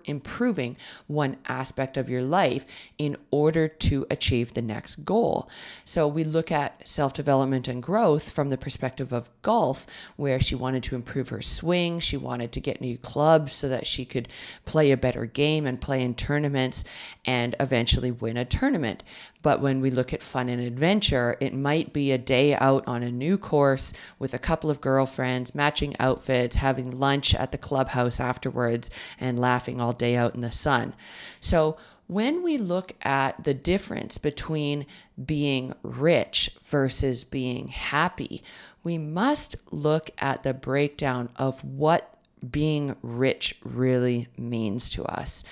improving 0.06 0.78
one 1.08 1.38
aspect 1.48 1.98
of 1.98 2.10
your 2.10 2.22
life 2.22 2.66
in 2.98 3.18
order 3.32 3.68
to 3.68 4.06
achieve 4.10 4.54
the 4.54 4.62
next 4.62 5.06
goal. 5.06 5.50
So 5.86 6.08
we 6.08 6.24
look 6.24 6.52
at 6.52 6.88
self 6.88 7.14
development 7.14 7.68
and 7.68 7.82
growth 7.82 8.32
from 8.32 8.50
the 8.50 8.58
perspective 8.58 9.14
of 9.14 9.30
golf, 9.42 9.88
where 10.16 10.40
she 10.40 10.56
wanted 10.56 10.84
to 10.84 10.96
improve 10.96 11.30
her 11.30 11.42
swing, 11.42 12.00
she 12.00 12.18
wanted 12.18 12.52
to 12.52 12.60
get 12.60 12.82
new 12.82 12.98
clubs 12.98 13.52
so 13.54 13.70
that 13.70 13.88
she 13.88 14.06
could 14.06 14.28
play 14.66 14.92
a 14.92 14.98
better 14.98 15.26
game 15.26 15.66
and 15.66 15.82
play 15.82 16.02
in 16.02 16.14
tournaments 16.14 16.84
and 17.26 17.56
eventually 17.60 18.12
win 18.12 18.38
a 18.38 18.46
tournament. 18.46 19.04
But 19.42 19.62
when 19.62 19.82
we 19.82 19.92
look 19.92 20.14
at 20.14 20.24
fun 20.24 20.50
and 20.50 20.62
adventure, 20.62 21.38
it 21.40 21.54
might 21.54 21.94
be 21.94 22.12
a 22.12 22.18
day 22.18 22.56
out 22.56 22.84
on 22.88 23.04
a 23.04 23.12
new 23.12 23.38
course 23.38 23.94
with 24.20 24.34
a 24.34 24.40
couple 24.40 24.70
of 24.70 24.82
girlfriends, 24.82 25.54
matching 25.54 25.96
outfits, 26.00 26.58
having 26.58 26.92
lunch 26.92 27.36
at 27.36 27.52
the 27.52 27.58
clubhouse 27.58 28.20
afterwards, 28.20 28.90
and 29.20 29.40
laughing 29.40 29.80
all 29.80 29.94
day 29.94 30.16
out 30.16 30.36
in 30.36 30.42
the 30.42 30.52
sun. 30.52 30.96
So, 31.40 31.78
when 32.08 32.42
we 32.42 32.58
look 32.58 32.94
at 33.02 33.44
the 33.44 33.54
difference 33.54 34.18
between 34.18 34.86
being 35.24 35.74
rich 35.84 36.50
versus 36.64 37.26
being 37.26 37.68
happy, 37.68 38.44
we 38.82 38.98
must 38.98 39.58
look 39.72 40.10
at 40.18 40.44
the 40.44 40.54
breakdown 40.54 41.30
of 41.36 41.62
what 41.66 42.17
being 42.50 42.96
rich 43.02 43.56
really 43.64 44.28
means 44.38 44.90
to 44.92 45.04
us. 45.06 45.44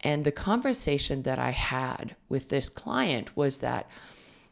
And 0.00 0.24
the 0.24 0.32
conversation 0.32 1.22
that 1.22 1.38
I 1.38 1.50
had 1.50 2.16
with 2.28 2.50
this 2.50 2.68
client 2.68 3.36
was 3.36 3.58
that 3.58 3.88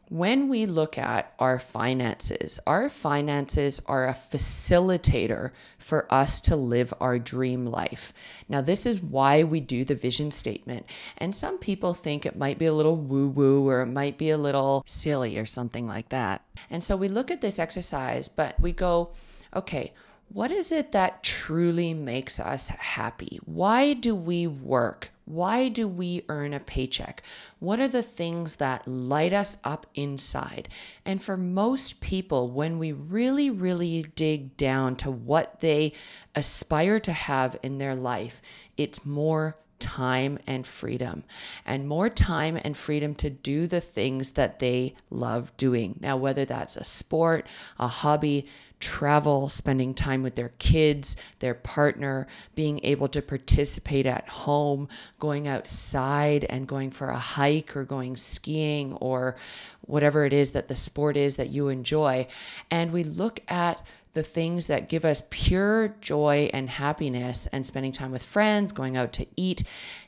when 0.09 0.49
we 0.49 0.65
look 0.65 0.97
at 0.97 1.33
our 1.39 1.57
finances, 1.57 2.59
our 2.67 2.89
finances 2.89 3.81
are 3.87 4.07
a 4.07 4.13
facilitator 4.13 5.51
for 5.79 6.11
us 6.13 6.39
to 6.41 6.55
live 6.55 6.93
our 6.99 7.17
dream 7.17 7.65
life. 7.65 8.13
Now, 8.49 8.61
this 8.61 8.85
is 8.85 9.01
why 9.01 9.43
we 9.43 9.59
do 9.59 9.85
the 9.85 9.95
vision 9.95 10.29
statement. 10.29 10.85
And 11.17 11.33
some 11.33 11.57
people 11.57 11.93
think 11.93 12.25
it 12.25 12.37
might 12.37 12.59
be 12.59 12.65
a 12.65 12.73
little 12.73 12.97
woo 12.97 13.27
woo 13.27 13.67
or 13.67 13.81
it 13.81 13.87
might 13.87 14.17
be 14.17 14.29
a 14.29 14.37
little 14.37 14.83
silly 14.85 15.37
or 15.37 15.45
something 15.45 15.87
like 15.87 16.09
that. 16.09 16.43
And 16.69 16.83
so 16.83 16.95
we 16.95 17.07
look 17.07 17.31
at 17.31 17.41
this 17.41 17.57
exercise, 17.57 18.27
but 18.27 18.59
we 18.59 18.71
go, 18.71 19.13
okay, 19.55 19.93
what 20.29 20.51
is 20.51 20.71
it 20.71 20.91
that 20.93 21.23
truly 21.23 21.93
makes 21.93 22.39
us 22.39 22.69
happy? 22.69 23.39
Why 23.45 23.93
do 23.93 24.15
we 24.15 24.47
work? 24.47 25.11
Why 25.25 25.69
do 25.69 25.87
we 25.87 26.25
earn 26.27 26.53
a 26.53 26.59
paycheck? 26.59 27.23
What 27.59 27.79
are 27.79 27.87
the 27.87 28.03
things 28.03 28.57
that 28.57 28.87
light 28.87 29.31
us 29.31 29.57
up 29.63 29.85
inside? 29.95 30.67
And 31.05 31.21
for 31.23 31.37
most 31.37 32.01
people, 32.01 32.49
when 32.49 32.77
we 32.77 32.91
really, 32.91 33.49
really 33.49 34.03
dig 34.15 34.57
down 34.57 34.95
to 34.97 35.11
what 35.11 35.61
they 35.61 35.93
aspire 36.35 36.99
to 37.01 37.13
have 37.13 37.57
in 37.63 37.77
their 37.77 37.95
life, 37.95 38.41
it's 38.75 39.05
more 39.05 39.57
time 39.79 40.39
and 40.47 40.65
freedom, 40.65 41.23
and 41.65 41.87
more 41.87 42.09
time 42.09 42.57
and 42.63 42.75
freedom 42.75 43.13
to 43.15 43.29
do 43.29 43.67
the 43.67 43.81
things 43.81 44.31
that 44.31 44.59
they 44.59 44.95
love 45.09 45.55
doing. 45.57 45.97
Now, 45.99 46.15
whether 46.15 46.45
that's 46.45 46.77
a 46.77 46.85
sport, 46.85 47.47
a 47.77 47.87
hobby, 47.87 48.47
travel, 48.83 49.47
spending 49.47 49.93
time 49.93 50.21
with 50.21 50.35
their 50.35 50.51
kids, 50.59 51.15
their 51.39 51.53
partner, 51.53 52.27
being 52.53 52.81
able 52.83 53.07
to 53.07 53.21
participate 53.21 54.05
at 54.05 54.27
home, 54.27 54.89
going 55.19 55.47
outside 55.47 56.43
and 56.45 56.67
going 56.67 56.91
for 56.91 57.09
a 57.09 57.17
hike 57.17 57.77
or 57.77 57.85
going 57.85 58.15
skiing 58.17 58.93
or 58.95 59.37
whatever 59.81 60.25
it 60.25 60.33
is 60.33 60.51
that 60.51 60.67
the 60.67 60.75
sport 60.75 61.15
is 61.15 61.37
that 61.37 61.49
you 61.49 61.69
enjoy. 61.69 62.27
And 62.69 62.91
we 62.91 63.03
look 63.03 63.39
at 63.47 63.81
the 64.13 64.23
things 64.23 64.67
that 64.67 64.89
give 64.89 65.05
us 65.05 65.23
pure 65.29 65.95
joy 66.01 66.49
and 66.53 66.69
happiness 66.69 67.47
and 67.47 67.65
spending 67.65 67.91
time 67.91 68.11
with 68.11 68.23
friends, 68.23 68.71
going 68.71 68.97
out 68.97 69.13
to 69.13 69.25
eat. 69.35 69.63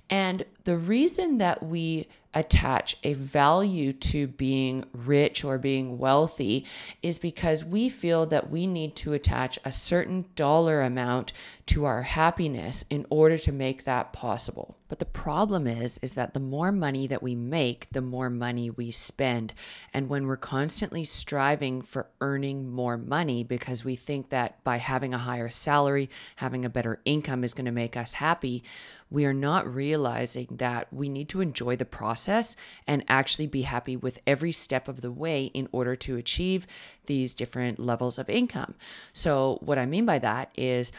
And 0.09 0.45
the 0.65 0.77
reason 0.77 1.39
that 1.39 1.63
we 1.63 2.07
attach 2.35 2.97
a 3.03 3.13
value 3.13 3.93
to 3.93 4.27
being 4.27 4.83
rich 4.91 5.45
or 5.45 5.57
being 5.57 5.97
wealthy 5.97 6.65
is 7.01 7.17
because 7.17 7.63
we 7.63 7.87
feel 7.87 8.25
that 8.25 8.51
we 8.51 8.67
need 8.67 8.95
to 8.97 9.13
attach 9.13 9.57
a 9.63 9.71
certain 9.71 10.25
dollar 10.35 10.81
amount 10.81 11.31
to 11.65 11.85
our 11.85 12.03
happiness 12.03 12.83
in 12.89 13.05
order 13.09 13.37
to 13.37 13.51
make 13.51 13.85
that 13.85 14.13
possible. 14.13 14.77
But 14.87 14.99
the 14.99 15.05
problem 15.05 15.65
is 15.65 15.97
is 15.99 16.13
that 16.13 16.35
the 16.35 16.39
more 16.39 16.71
money 16.71 17.07
that 17.07 17.23
we 17.23 17.33
make, 17.33 17.87
the 17.91 18.01
more 18.01 18.29
money 18.29 18.69
we 18.69 18.91
spend. 18.91 19.53
And 19.93 20.09
when 20.09 20.27
we're 20.27 20.37
constantly 20.37 21.03
striving 21.03 21.81
for 21.81 22.09
earning 22.21 22.69
more 22.69 22.97
money 22.97 23.43
because 23.43 23.83
we 23.83 23.95
think 23.95 24.29
that 24.29 24.63
by 24.63 24.77
having 24.77 25.13
a 25.13 25.17
higher 25.17 25.49
salary, 25.49 26.09
having 26.35 26.65
a 26.65 26.69
better 26.69 27.01
income 27.05 27.43
is 27.43 27.55
going 27.55 27.65
to 27.65 27.71
make 27.71 27.97
us 27.97 28.13
happy, 28.13 28.63
we 29.09 29.25
are 29.25 29.33
not 29.33 29.73
realizing 29.73 30.47
that 30.51 30.91
we 30.93 31.09
need 31.09 31.29
to 31.29 31.41
enjoy 31.41 31.75
the 31.75 31.85
process 31.85 32.24
and 32.87 33.03
actually 33.07 33.47
be 33.47 33.63
happy 33.63 33.95
with 33.95 34.19
every 34.25 34.51
step 34.51 34.87
of 34.87 35.01
the 35.01 35.11
way 35.11 35.45
in 35.45 35.67
order 35.71 35.95
to 35.95 36.17
achieve 36.17 36.67
these 37.05 37.35
different 37.35 37.79
levels 37.79 38.17
of 38.17 38.29
income. 38.29 38.75
So, 39.13 39.59
what 39.61 39.77
I 39.77 39.85
mean 39.85 40.05
by 40.05 40.19
that 40.19 40.51
is 40.55 40.91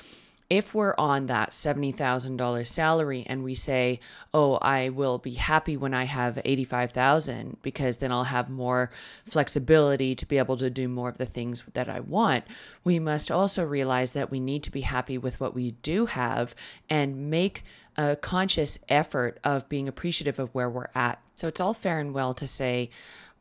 if 0.49 0.75
we're 0.75 0.95
on 0.97 1.27
that 1.27 1.51
$70,000 1.51 2.69
salary 2.69 3.25
and 3.27 3.43
we 3.43 3.55
say, 3.55 3.99
"Oh, 4.33 4.55
I 4.57 4.91
will 4.91 5.19
be 5.19 5.35
happy 5.35 5.77
when 5.77 5.93
I 5.93 6.05
have 6.05 6.39
85,000 6.45 7.57
because 7.63 7.97
then 7.97 8.13
I'll 8.13 8.25
have 8.25 8.49
more 8.49 8.91
flexibility 9.25 10.15
to 10.15 10.27
be 10.27 10.39
able 10.39 10.57
to 10.59 10.71
do 10.71 10.89
more 10.89 11.09
of 11.09 11.19
the 11.19 11.27
things 11.27 11.65
that 11.75 11.89
I 11.89 12.01
want." 12.01 12.45
We 12.85 13.01
must 13.01 13.31
also 13.31 13.65
realize 13.65 14.13
that 14.13 14.31
we 14.31 14.39
need 14.39 14.63
to 14.65 14.71
be 14.71 14.83
happy 14.83 15.19
with 15.19 15.41
what 15.41 15.55
we 15.55 15.73
do 15.83 16.07
have 16.07 16.55
and 16.89 17.29
make 17.29 17.65
a 17.97 18.17
conscious 18.17 18.79
effort 18.89 19.39
of 19.45 19.69
being 19.69 19.89
appreciative 19.89 20.39
of 20.39 20.55
where 20.55 20.71
we're 20.71 20.89
at. 20.95 21.21
So 21.35 21.49
it's 21.49 21.61
all 21.61 21.75
fair 21.75 21.99
and 21.99 22.13
well 22.13 22.35
to 22.35 22.47
say, 22.47 22.91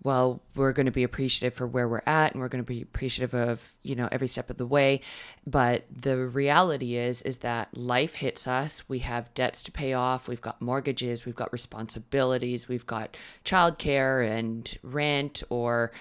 well, 0.04 0.40
we're 0.56 0.72
going 0.72 0.86
to 0.86 0.92
be 0.92 1.04
appreciative 1.04 1.56
for 1.56 1.66
where 1.66 1.88
we're 1.88 2.02
at 2.06 2.32
and 2.32 2.40
we're 2.40 2.48
going 2.48 2.64
to 2.64 2.68
be 2.68 2.84
appreciative 2.84 3.34
of, 3.34 3.74
you 3.82 3.96
know, 3.96 4.08
every 4.12 4.28
step 4.28 4.52
of 4.52 4.58
the 4.58 4.66
way. 4.66 5.02
But 5.48 5.86
the 5.90 6.28
reality 6.28 6.96
is, 6.96 7.24
is 7.24 7.40
that 7.40 7.76
life 7.76 8.16
hits 8.16 8.48
us. 8.48 8.88
We 8.88 9.00
have 9.00 9.34
debts 9.34 9.64
to 9.64 9.72
pay 9.72 9.94
off. 9.94 10.28
We've 10.28 10.42
got 10.42 10.62
mortgages. 10.62 11.26
We've 11.26 11.34
got 11.34 11.52
responsibilities. 11.52 12.68
We've 12.68 12.86
got 12.86 13.18
childcare 13.46 14.30
and 14.30 14.78
rent 14.84 15.42
or, 15.50 15.92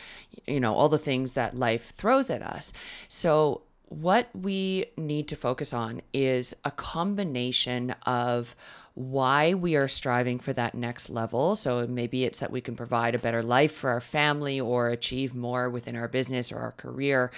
you 0.47 0.61
know, 0.61 0.75
all 0.75 0.91
the 0.91 0.99
things 0.99 1.33
that 1.33 1.57
life 1.57 1.85
throws 1.87 2.29
at 2.29 2.43
us. 2.43 2.75
So 3.09 3.63
what 4.01 4.29
we 4.35 4.87
need 4.97 5.29
to 5.29 5.37
focus 5.37 5.73
on 5.73 6.03
is 6.13 6.55
a 6.65 6.71
combination 6.71 7.95
of 8.05 8.57
why 8.95 9.55
we 9.55 9.77
are 9.77 9.89
striving 9.89 10.39
for 10.39 10.53
that 10.53 10.75
next 10.75 11.11
level. 11.11 11.55
So 11.55 11.87
maybe 11.87 12.25
it's 12.25 12.39
that 12.41 12.51
we 12.51 12.61
can 12.61 12.77
provide 12.77 13.15
a 13.15 13.21
better 13.21 13.43
life 13.43 13.73
for 13.73 13.91
our 13.91 14.01
family 14.01 14.61
or 14.61 14.89
achieve 14.89 15.35
more 15.35 15.71
within 15.71 15.97
our 15.97 16.09
business 16.09 16.51
or 16.51 16.59
our 16.59 16.73
career. 16.73 17.31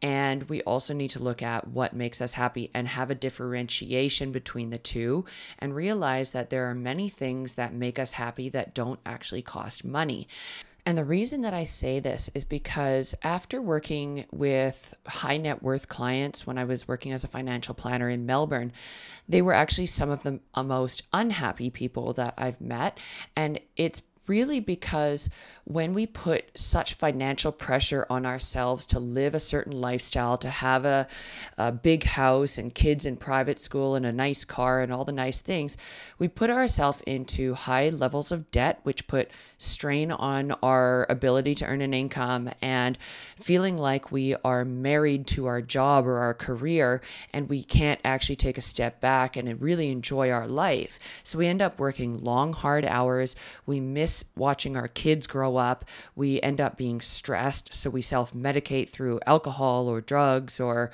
And 0.00 0.44
we 0.44 0.62
also 0.62 0.94
need 0.94 1.10
to 1.10 1.22
look 1.22 1.42
at 1.42 1.66
what 1.66 1.92
makes 1.92 2.20
us 2.20 2.34
happy 2.34 2.70
and 2.74 2.86
have 2.86 3.10
a 3.10 3.16
differentiation 3.16 4.30
between 4.30 4.70
the 4.70 4.78
two 4.78 5.24
and 5.58 5.74
realize 5.74 6.30
that 6.30 6.50
there 6.50 6.70
are 6.70 6.74
many 6.74 7.08
things 7.08 7.54
that 7.54 7.74
make 7.74 7.98
us 7.98 8.12
happy 8.12 8.48
that 8.50 8.74
don't 8.74 9.00
actually 9.04 9.42
cost 9.42 9.84
money. 9.84 10.28
And 10.88 10.96
the 10.96 11.04
reason 11.04 11.42
that 11.42 11.52
I 11.52 11.64
say 11.64 12.00
this 12.00 12.30
is 12.34 12.44
because 12.44 13.14
after 13.22 13.60
working 13.60 14.24
with 14.32 14.94
high 15.06 15.36
net 15.36 15.62
worth 15.62 15.86
clients 15.86 16.46
when 16.46 16.56
I 16.56 16.64
was 16.64 16.88
working 16.88 17.12
as 17.12 17.24
a 17.24 17.28
financial 17.28 17.74
planner 17.74 18.08
in 18.08 18.24
Melbourne, 18.24 18.72
they 19.28 19.42
were 19.42 19.52
actually 19.52 19.84
some 19.84 20.08
of 20.08 20.22
the 20.22 20.40
most 20.56 21.02
unhappy 21.12 21.68
people 21.68 22.14
that 22.14 22.32
I've 22.38 22.62
met. 22.62 22.96
And 23.36 23.60
it's 23.76 24.00
really 24.28 24.60
because 24.60 25.28
when 25.64 25.94
we 25.94 26.06
put 26.06 26.44
such 26.54 26.94
financial 26.94 27.50
pressure 27.50 28.06
on 28.08 28.24
ourselves 28.24 28.86
to 28.86 28.98
live 28.98 29.34
a 29.34 29.40
certain 29.40 29.72
lifestyle, 29.72 30.38
to 30.38 30.50
have 30.50 30.84
a, 30.84 31.06
a 31.56 31.72
big 31.72 32.04
house 32.04 32.58
and 32.58 32.74
kids 32.74 33.04
in 33.04 33.16
private 33.16 33.58
school 33.58 33.94
and 33.94 34.06
a 34.06 34.12
nice 34.12 34.44
car 34.44 34.80
and 34.80 34.92
all 34.92 35.04
the 35.04 35.12
nice 35.12 35.40
things, 35.40 35.76
we 36.18 36.28
put 36.28 36.50
ourselves 36.50 37.00
into 37.02 37.54
high 37.54 37.88
levels 37.88 38.30
of 38.30 38.50
debt, 38.50 38.80
which 38.82 39.06
put 39.06 39.30
strain 39.58 40.10
on 40.10 40.52
our 40.62 41.04
ability 41.08 41.54
to 41.56 41.66
earn 41.66 41.80
an 41.80 41.92
income 41.92 42.50
and 42.62 42.96
feeling 43.36 43.76
like 43.76 44.10
we 44.10 44.34
are 44.44 44.64
married 44.64 45.26
to 45.26 45.46
our 45.46 45.60
job 45.60 46.06
or 46.06 46.18
our 46.18 46.34
career 46.34 47.02
and 47.32 47.48
we 47.48 47.62
can't 47.62 48.00
actually 48.04 48.36
take 48.36 48.56
a 48.56 48.62
step 48.62 49.00
back 49.00 49.36
and 49.36 49.60
really 49.60 49.90
enjoy 49.90 50.30
our 50.30 50.46
life. 50.46 50.98
So 51.24 51.38
we 51.38 51.46
end 51.46 51.60
up 51.60 51.78
working 51.78 52.22
long, 52.22 52.52
hard 52.52 52.84
hours. 52.84 53.34
We 53.66 53.80
miss 53.80 54.24
watching 54.36 54.76
our 54.76 54.88
kids 54.88 55.26
grow 55.26 55.56
up. 55.56 55.84
We 56.14 56.40
end 56.40 56.60
up 56.60 56.76
being 56.76 57.00
stressed. 57.00 57.74
So 57.74 57.90
we 57.90 58.02
self 58.02 58.32
medicate 58.32 58.88
through 58.88 59.20
alcohol 59.26 59.88
or 59.88 60.00
drugs 60.00 60.60
or 60.60 60.90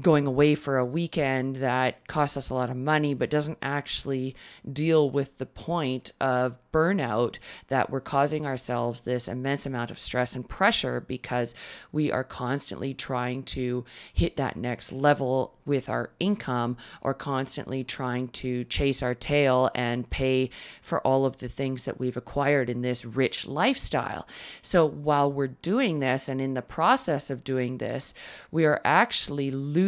going 0.00 0.26
away 0.26 0.54
for 0.54 0.78
a 0.78 0.84
weekend 0.84 1.56
that 1.56 2.08
costs 2.08 2.36
us 2.36 2.48
a 2.48 2.54
lot 2.54 2.70
of 2.70 2.76
money 2.76 3.12
but 3.12 3.28
doesn't 3.28 3.58
actually 3.60 4.34
deal 4.70 5.10
with 5.10 5.36
the 5.36 5.44
point 5.44 6.10
of 6.18 6.58
burnout 6.72 7.38
that 7.68 7.90
we're 7.90 8.00
causing 8.00 8.46
ourselves 8.46 9.00
this 9.00 9.28
immense 9.28 9.66
amount 9.66 9.90
of 9.90 9.98
stress 9.98 10.34
and 10.34 10.48
pressure 10.48 11.00
because 11.00 11.54
we 11.92 12.10
are 12.10 12.24
constantly 12.24 12.94
trying 12.94 13.42
to 13.42 13.84
hit 14.14 14.36
that 14.36 14.56
next 14.56 14.90
level 14.92 15.54
with 15.66 15.90
our 15.90 16.10
income 16.18 16.74
or 17.02 17.12
constantly 17.12 17.84
trying 17.84 18.26
to 18.28 18.64
chase 18.64 19.02
our 19.02 19.14
tail 19.14 19.70
and 19.74 20.08
pay 20.08 20.48
for 20.80 21.06
all 21.06 21.26
of 21.26 21.36
the 21.36 21.48
things 21.48 21.84
that 21.84 22.00
we've 22.00 22.16
acquired 22.16 22.70
in 22.70 22.80
this 22.80 23.04
rich 23.04 23.46
lifestyle. 23.46 24.26
So 24.62 24.86
while 24.86 25.30
we're 25.30 25.48
doing 25.48 26.00
this 26.00 26.30
and 26.30 26.40
in 26.40 26.54
the 26.54 26.62
process 26.62 27.28
of 27.28 27.44
doing 27.44 27.76
this, 27.76 28.14
we 28.50 28.64
are 28.64 28.80
actually 28.84 29.50
losing 29.50 29.81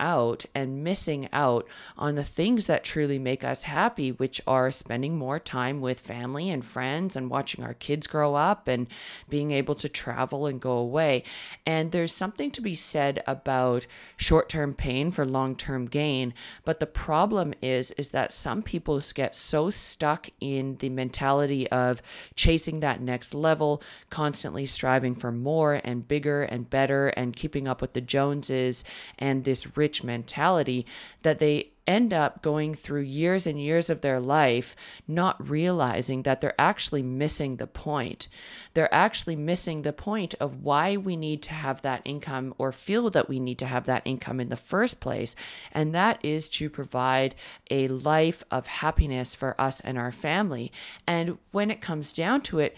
out 0.00 0.44
and 0.54 0.82
missing 0.82 1.28
out 1.32 1.66
on 1.96 2.14
the 2.14 2.24
things 2.24 2.66
that 2.66 2.84
truly 2.84 3.18
make 3.18 3.44
us 3.44 3.64
happy, 3.64 4.10
which 4.10 4.40
are 4.46 4.70
spending 4.70 5.16
more 5.16 5.38
time 5.38 5.80
with 5.80 6.00
family 6.00 6.50
and 6.50 6.64
friends 6.64 7.16
and 7.16 7.30
watching 7.30 7.64
our 7.64 7.74
kids 7.74 8.06
grow 8.06 8.34
up 8.34 8.68
and 8.68 8.86
being 9.28 9.50
able 9.50 9.74
to 9.74 9.88
travel 9.88 10.46
and 10.46 10.60
go 10.60 10.72
away. 10.72 11.22
And 11.66 11.92
there's 11.92 12.12
something 12.12 12.50
to 12.52 12.60
be 12.60 12.74
said 12.74 13.22
about 13.26 13.86
short 14.16 14.48
term 14.48 14.74
pain 14.74 15.10
for 15.10 15.24
long-term 15.24 15.86
gain 15.86 16.32
but 16.64 16.80
the 16.80 16.86
problem 16.86 17.54
is 17.62 17.90
is 17.92 18.10
that 18.10 18.32
some 18.32 18.62
people 18.62 19.00
get 19.14 19.34
so 19.34 19.70
stuck 19.70 20.28
in 20.40 20.76
the 20.78 20.88
mentality 20.88 21.68
of 21.70 22.00
chasing 22.34 22.80
that 22.80 23.00
next 23.00 23.34
level 23.34 23.82
constantly 24.10 24.66
striving 24.66 25.14
for 25.14 25.32
more 25.32 25.80
and 25.84 26.06
bigger 26.06 26.42
and 26.44 26.70
better 26.70 27.08
and 27.08 27.36
keeping 27.36 27.66
up 27.66 27.80
with 27.80 27.92
the 27.92 28.00
joneses 28.00 28.84
and 29.18 29.33
this 29.42 29.76
rich 29.76 30.02
mentality 30.02 30.86
that 31.22 31.38
they 31.38 31.70
end 31.86 32.14
up 32.14 32.42
going 32.42 32.74
through 32.74 33.02
years 33.02 33.46
and 33.46 33.60
years 33.60 33.90
of 33.90 34.00
their 34.00 34.18
life 34.20 34.74
not 35.06 35.48
realizing 35.48 36.22
that 36.22 36.40
they're 36.40 36.58
actually 36.58 37.02
missing 37.02 37.56
the 37.56 37.66
point. 37.66 38.28
They're 38.72 38.94
actually 38.94 39.36
missing 39.36 39.82
the 39.82 39.92
point 39.92 40.34
of 40.40 40.62
why 40.62 40.96
we 40.96 41.16
need 41.16 41.42
to 41.42 41.52
have 41.52 41.82
that 41.82 42.02
income 42.04 42.54
or 42.58 42.72
feel 42.72 43.10
that 43.10 43.28
we 43.28 43.38
need 43.38 43.58
to 43.58 43.66
have 43.66 43.84
that 43.86 44.02
income 44.04 44.40
in 44.40 44.48
the 44.48 44.56
first 44.56 45.00
place. 45.00 45.36
And 45.72 45.94
that 45.94 46.24
is 46.24 46.48
to 46.50 46.70
provide 46.70 47.34
a 47.70 47.88
life 47.88 48.42
of 48.50 48.66
happiness 48.66 49.34
for 49.34 49.60
us 49.60 49.80
and 49.80 49.98
our 49.98 50.12
family. 50.12 50.72
And 51.06 51.38
when 51.50 51.70
it 51.70 51.80
comes 51.80 52.12
down 52.12 52.40
to 52.42 52.60
it, 52.60 52.76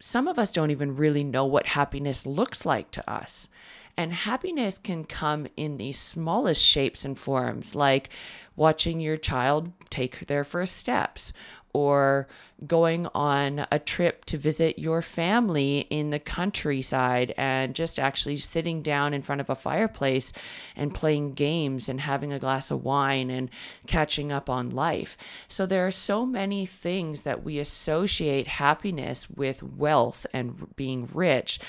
some 0.00 0.26
of 0.26 0.38
us 0.38 0.50
don't 0.50 0.70
even 0.70 0.96
really 0.96 1.22
know 1.22 1.44
what 1.44 1.66
happiness 1.66 2.24
looks 2.24 2.64
like 2.64 2.90
to 2.92 3.10
us. 3.10 3.48
And 3.96 4.12
happiness 4.12 4.78
can 4.78 5.04
come 5.04 5.46
in 5.56 5.76
the 5.76 5.92
smallest 5.92 6.62
shapes 6.64 7.04
and 7.04 7.18
forms, 7.18 7.74
like 7.74 8.08
watching 8.56 9.00
your 9.00 9.16
child 9.16 9.72
take 9.90 10.26
their 10.26 10.44
first 10.44 10.76
steps 10.76 11.32
or 11.72 12.26
going 12.66 13.06
on 13.14 13.66
a 13.70 13.78
trip 13.78 14.24
to 14.26 14.36
visit 14.36 14.78
your 14.78 15.02
family 15.02 15.86
in 15.90 16.10
the 16.10 16.18
countryside 16.18 17.32
and 17.36 17.74
just 17.74 17.98
actually 17.98 18.36
sitting 18.36 18.82
down 18.82 19.14
in 19.14 19.22
front 19.22 19.40
of 19.40 19.48
a 19.48 19.54
fireplace 19.54 20.32
and 20.76 20.94
playing 20.94 21.32
games 21.32 21.88
and 21.88 22.00
having 22.00 22.32
a 22.32 22.38
glass 22.38 22.70
of 22.70 22.84
wine 22.84 23.30
and 23.30 23.50
catching 23.86 24.30
up 24.30 24.50
on 24.50 24.70
life. 24.70 25.16
So 25.48 25.64
there 25.64 25.86
are 25.86 25.90
so 25.92 26.26
many 26.26 26.66
things 26.66 27.22
that 27.22 27.42
we 27.42 27.58
associate 27.58 28.46
happiness 28.46 29.28
with 29.30 29.62
wealth 29.62 30.26
and 30.32 30.74
being 30.76 31.08
rich. 31.12 31.60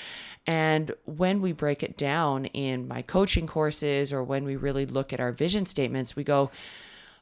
And 0.46 0.90
when 1.04 1.40
we 1.40 1.52
break 1.52 1.82
it 1.82 1.96
down 1.96 2.46
in 2.46 2.88
my 2.88 3.02
coaching 3.02 3.46
courses 3.46 4.12
or 4.12 4.24
when 4.24 4.44
we 4.44 4.56
really 4.56 4.86
look 4.86 5.12
at 5.12 5.20
our 5.20 5.32
vision 5.32 5.66
statements, 5.66 6.16
we 6.16 6.24
go, 6.24 6.50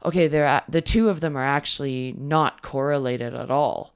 okay, 0.05 0.29
they're 0.29 0.63
the 0.69 0.81
two 0.81 1.09
of 1.09 1.21
them 1.21 1.37
are 1.37 1.45
actually 1.45 2.15
not 2.19 2.63
correlated 2.63 3.35
at 3.35 3.51
all. 3.51 3.95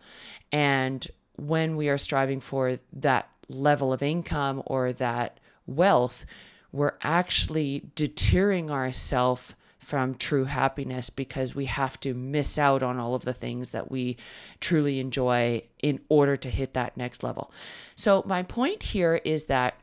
And 0.52 1.06
when 1.36 1.76
we 1.76 1.88
are 1.88 1.98
striving 1.98 2.40
for 2.40 2.78
that 2.92 3.28
level 3.48 3.92
of 3.92 4.02
income 4.02 4.62
or 4.66 4.92
that 4.92 5.40
wealth, 5.66 6.24
we're 6.72 6.94
actually 7.02 7.90
deterring 7.94 8.70
ourselves 8.70 9.54
from 9.78 10.14
true 10.14 10.44
happiness 10.44 11.10
because 11.10 11.54
we 11.54 11.66
have 11.66 12.00
to 12.00 12.14
miss 12.14 12.58
out 12.58 12.82
on 12.82 12.98
all 12.98 13.14
of 13.14 13.24
the 13.24 13.34
things 13.34 13.72
that 13.72 13.90
we 13.90 14.16
truly 14.58 14.98
enjoy 14.98 15.62
in 15.82 16.00
order 16.08 16.36
to 16.36 16.48
hit 16.48 16.72
that 16.72 16.96
next 16.96 17.22
level. 17.22 17.52
So, 17.94 18.22
my 18.26 18.42
point 18.42 18.82
here 18.82 19.20
is 19.24 19.44
that 19.46 19.74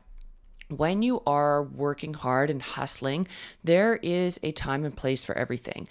when 0.78 1.02
you 1.02 1.22
are 1.26 1.62
working 1.62 2.14
hard 2.14 2.50
and 2.50 2.62
hustling, 2.62 3.28
there 3.62 3.96
is 4.02 4.38
a 4.42 4.52
time 4.52 4.84
and 4.84 4.96
place 4.96 5.24
for 5.24 5.36
everything. 5.36 5.88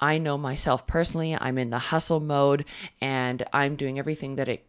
I 0.00 0.18
know 0.18 0.38
myself 0.38 0.86
personally, 0.86 1.36
I'm 1.38 1.58
in 1.58 1.70
the 1.70 1.78
hustle 1.78 2.20
mode 2.20 2.64
and 3.00 3.42
I'm 3.52 3.76
doing 3.76 3.98
everything 3.98 4.36
that 4.36 4.48
it 4.48 4.64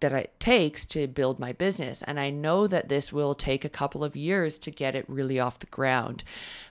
that 0.00 0.12
it 0.12 0.38
takes 0.38 0.84
to 0.84 1.06
build 1.06 1.38
my 1.38 1.52
business. 1.52 2.02
And 2.02 2.20
I 2.20 2.28
know 2.28 2.66
that 2.66 2.90
this 2.90 3.10
will 3.10 3.34
take 3.34 3.64
a 3.64 3.70
couple 3.70 4.04
of 4.04 4.14
years 4.14 4.58
to 4.58 4.70
get 4.70 4.94
it 4.94 5.08
really 5.08 5.40
off 5.40 5.60
the 5.60 5.66
ground. 5.66 6.24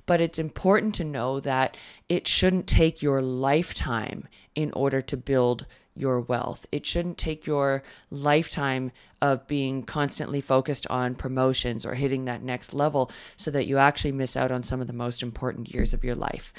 But 0.06 0.22
it's 0.22 0.38
important 0.38 0.94
to 0.96 1.04
know 1.04 1.40
that 1.40 1.76
it 2.08 2.28
shouldn't 2.28 2.68
take 2.68 3.02
your 3.02 3.24
lifetime 3.24 4.28
in 4.54 4.72
order 4.74 5.02
to 5.02 5.18
build 5.18 5.66
your 5.96 6.22
wealth. 6.22 6.66
It 6.72 6.86
shouldn't 6.86 7.18
take 7.18 7.46
your 7.46 7.84
lifetime 8.10 8.92
of 9.22 9.48
being 9.48 9.84
constantly 9.84 10.42
focused 10.42 10.88
on 10.90 11.16
promotions 11.16 11.86
or 11.86 11.94
hitting 11.94 12.26
that 12.26 12.44
next 12.44 12.74
level 12.74 13.12
so 13.38 13.52
that 13.52 13.68
you 13.68 13.78
actually 13.78 14.12
miss 14.12 14.36
out 14.36 14.52
on 14.52 14.64
some 14.64 14.82
of 14.82 14.88
the 14.88 14.94
most 14.94 15.24
important 15.24 15.74
years 15.74 15.94
of 15.94 16.04
your 16.04 16.16
life. 16.16 16.54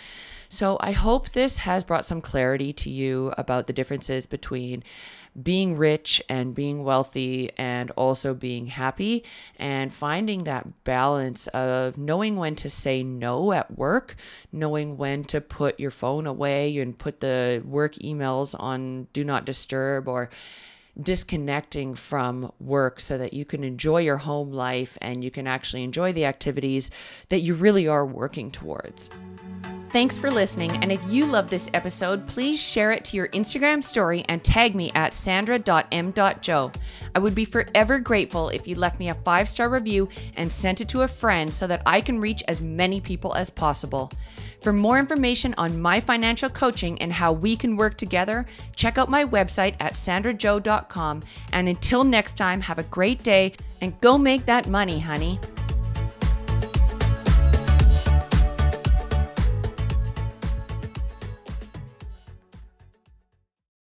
So 0.48 0.76
I 0.80 0.92
hope 0.92 1.30
this 1.30 1.58
has 1.58 1.84
brought 1.84 2.04
some 2.04 2.20
clarity 2.20 2.72
to 2.74 2.90
you 2.90 3.32
about 3.36 3.66
the 3.66 3.72
differences 3.72 4.26
between 4.26 4.84
being 5.40 5.76
rich 5.76 6.22
and 6.28 6.54
being 6.54 6.84
wealthy 6.84 7.50
and 7.56 7.90
also 7.92 8.34
being 8.34 8.66
happy 8.66 9.24
and 9.56 9.92
finding 9.92 10.44
that 10.44 10.84
balance 10.84 11.46
of 11.48 11.98
knowing 11.98 12.36
when 12.36 12.54
to 12.56 12.70
say 12.70 13.02
no 13.02 13.52
at 13.52 13.76
work, 13.76 14.14
knowing 14.52 14.96
when 14.96 15.24
to 15.24 15.40
put 15.40 15.80
your 15.80 15.90
phone 15.90 16.26
away 16.26 16.76
and 16.78 16.98
put 16.98 17.20
the 17.20 17.62
work 17.64 17.94
emails 17.96 18.54
on 18.58 19.08
do 19.12 19.24
not 19.24 19.44
disturb 19.44 20.08
or 20.08 20.30
disconnecting 21.00 21.94
from 21.94 22.52
work 22.60 23.00
so 23.00 23.18
that 23.18 23.32
you 23.32 23.44
can 23.44 23.64
enjoy 23.64 23.98
your 23.98 24.18
home 24.18 24.52
life 24.52 24.96
and 25.02 25.24
you 25.24 25.30
can 25.30 25.46
actually 25.46 25.82
enjoy 25.82 26.12
the 26.12 26.24
activities 26.24 26.90
that 27.30 27.40
you 27.40 27.54
really 27.54 27.88
are 27.88 28.06
working 28.06 28.50
towards. 28.50 29.10
Thanks 29.94 30.18
for 30.18 30.28
listening. 30.28 30.72
And 30.82 30.90
if 30.90 31.00
you 31.08 31.24
love 31.24 31.48
this 31.48 31.70
episode, 31.72 32.26
please 32.26 32.60
share 32.60 32.90
it 32.90 33.04
to 33.04 33.16
your 33.16 33.28
Instagram 33.28 33.80
story 33.80 34.24
and 34.28 34.42
tag 34.42 34.74
me 34.74 34.90
at 34.96 35.14
sandra.m.joe. 35.14 36.72
I 37.14 37.18
would 37.20 37.36
be 37.36 37.44
forever 37.44 38.00
grateful 38.00 38.48
if 38.48 38.66
you 38.66 38.74
left 38.74 38.98
me 38.98 39.10
a 39.10 39.14
five 39.14 39.48
star 39.48 39.68
review 39.68 40.08
and 40.34 40.50
sent 40.50 40.80
it 40.80 40.88
to 40.88 41.02
a 41.02 41.06
friend 41.06 41.54
so 41.54 41.68
that 41.68 41.84
I 41.86 42.00
can 42.00 42.18
reach 42.18 42.42
as 42.48 42.60
many 42.60 43.00
people 43.00 43.36
as 43.36 43.50
possible. 43.50 44.10
For 44.62 44.72
more 44.72 44.98
information 44.98 45.54
on 45.58 45.80
my 45.80 46.00
financial 46.00 46.50
coaching 46.50 47.00
and 47.00 47.12
how 47.12 47.32
we 47.32 47.54
can 47.54 47.76
work 47.76 47.96
together, 47.96 48.46
check 48.74 48.98
out 48.98 49.08
my 49.08 49.24
website 49.24 49.76
at 49.78 49.92
sandrajoe.com. 49.92 51.22
And 51.52 51.68
until 51.68 52.02
next 52.02 52.36
time, 52.36 52.60
have 52.62 52.80
a 52.80 52.90
great 52.90 53.22
day 53.22 53.54
and 53.80 54.00
go 54.00 54.18
make 54.18 54.44
that 54.46 54.66
money, 54.66 54.98
honey. 54.98 55.38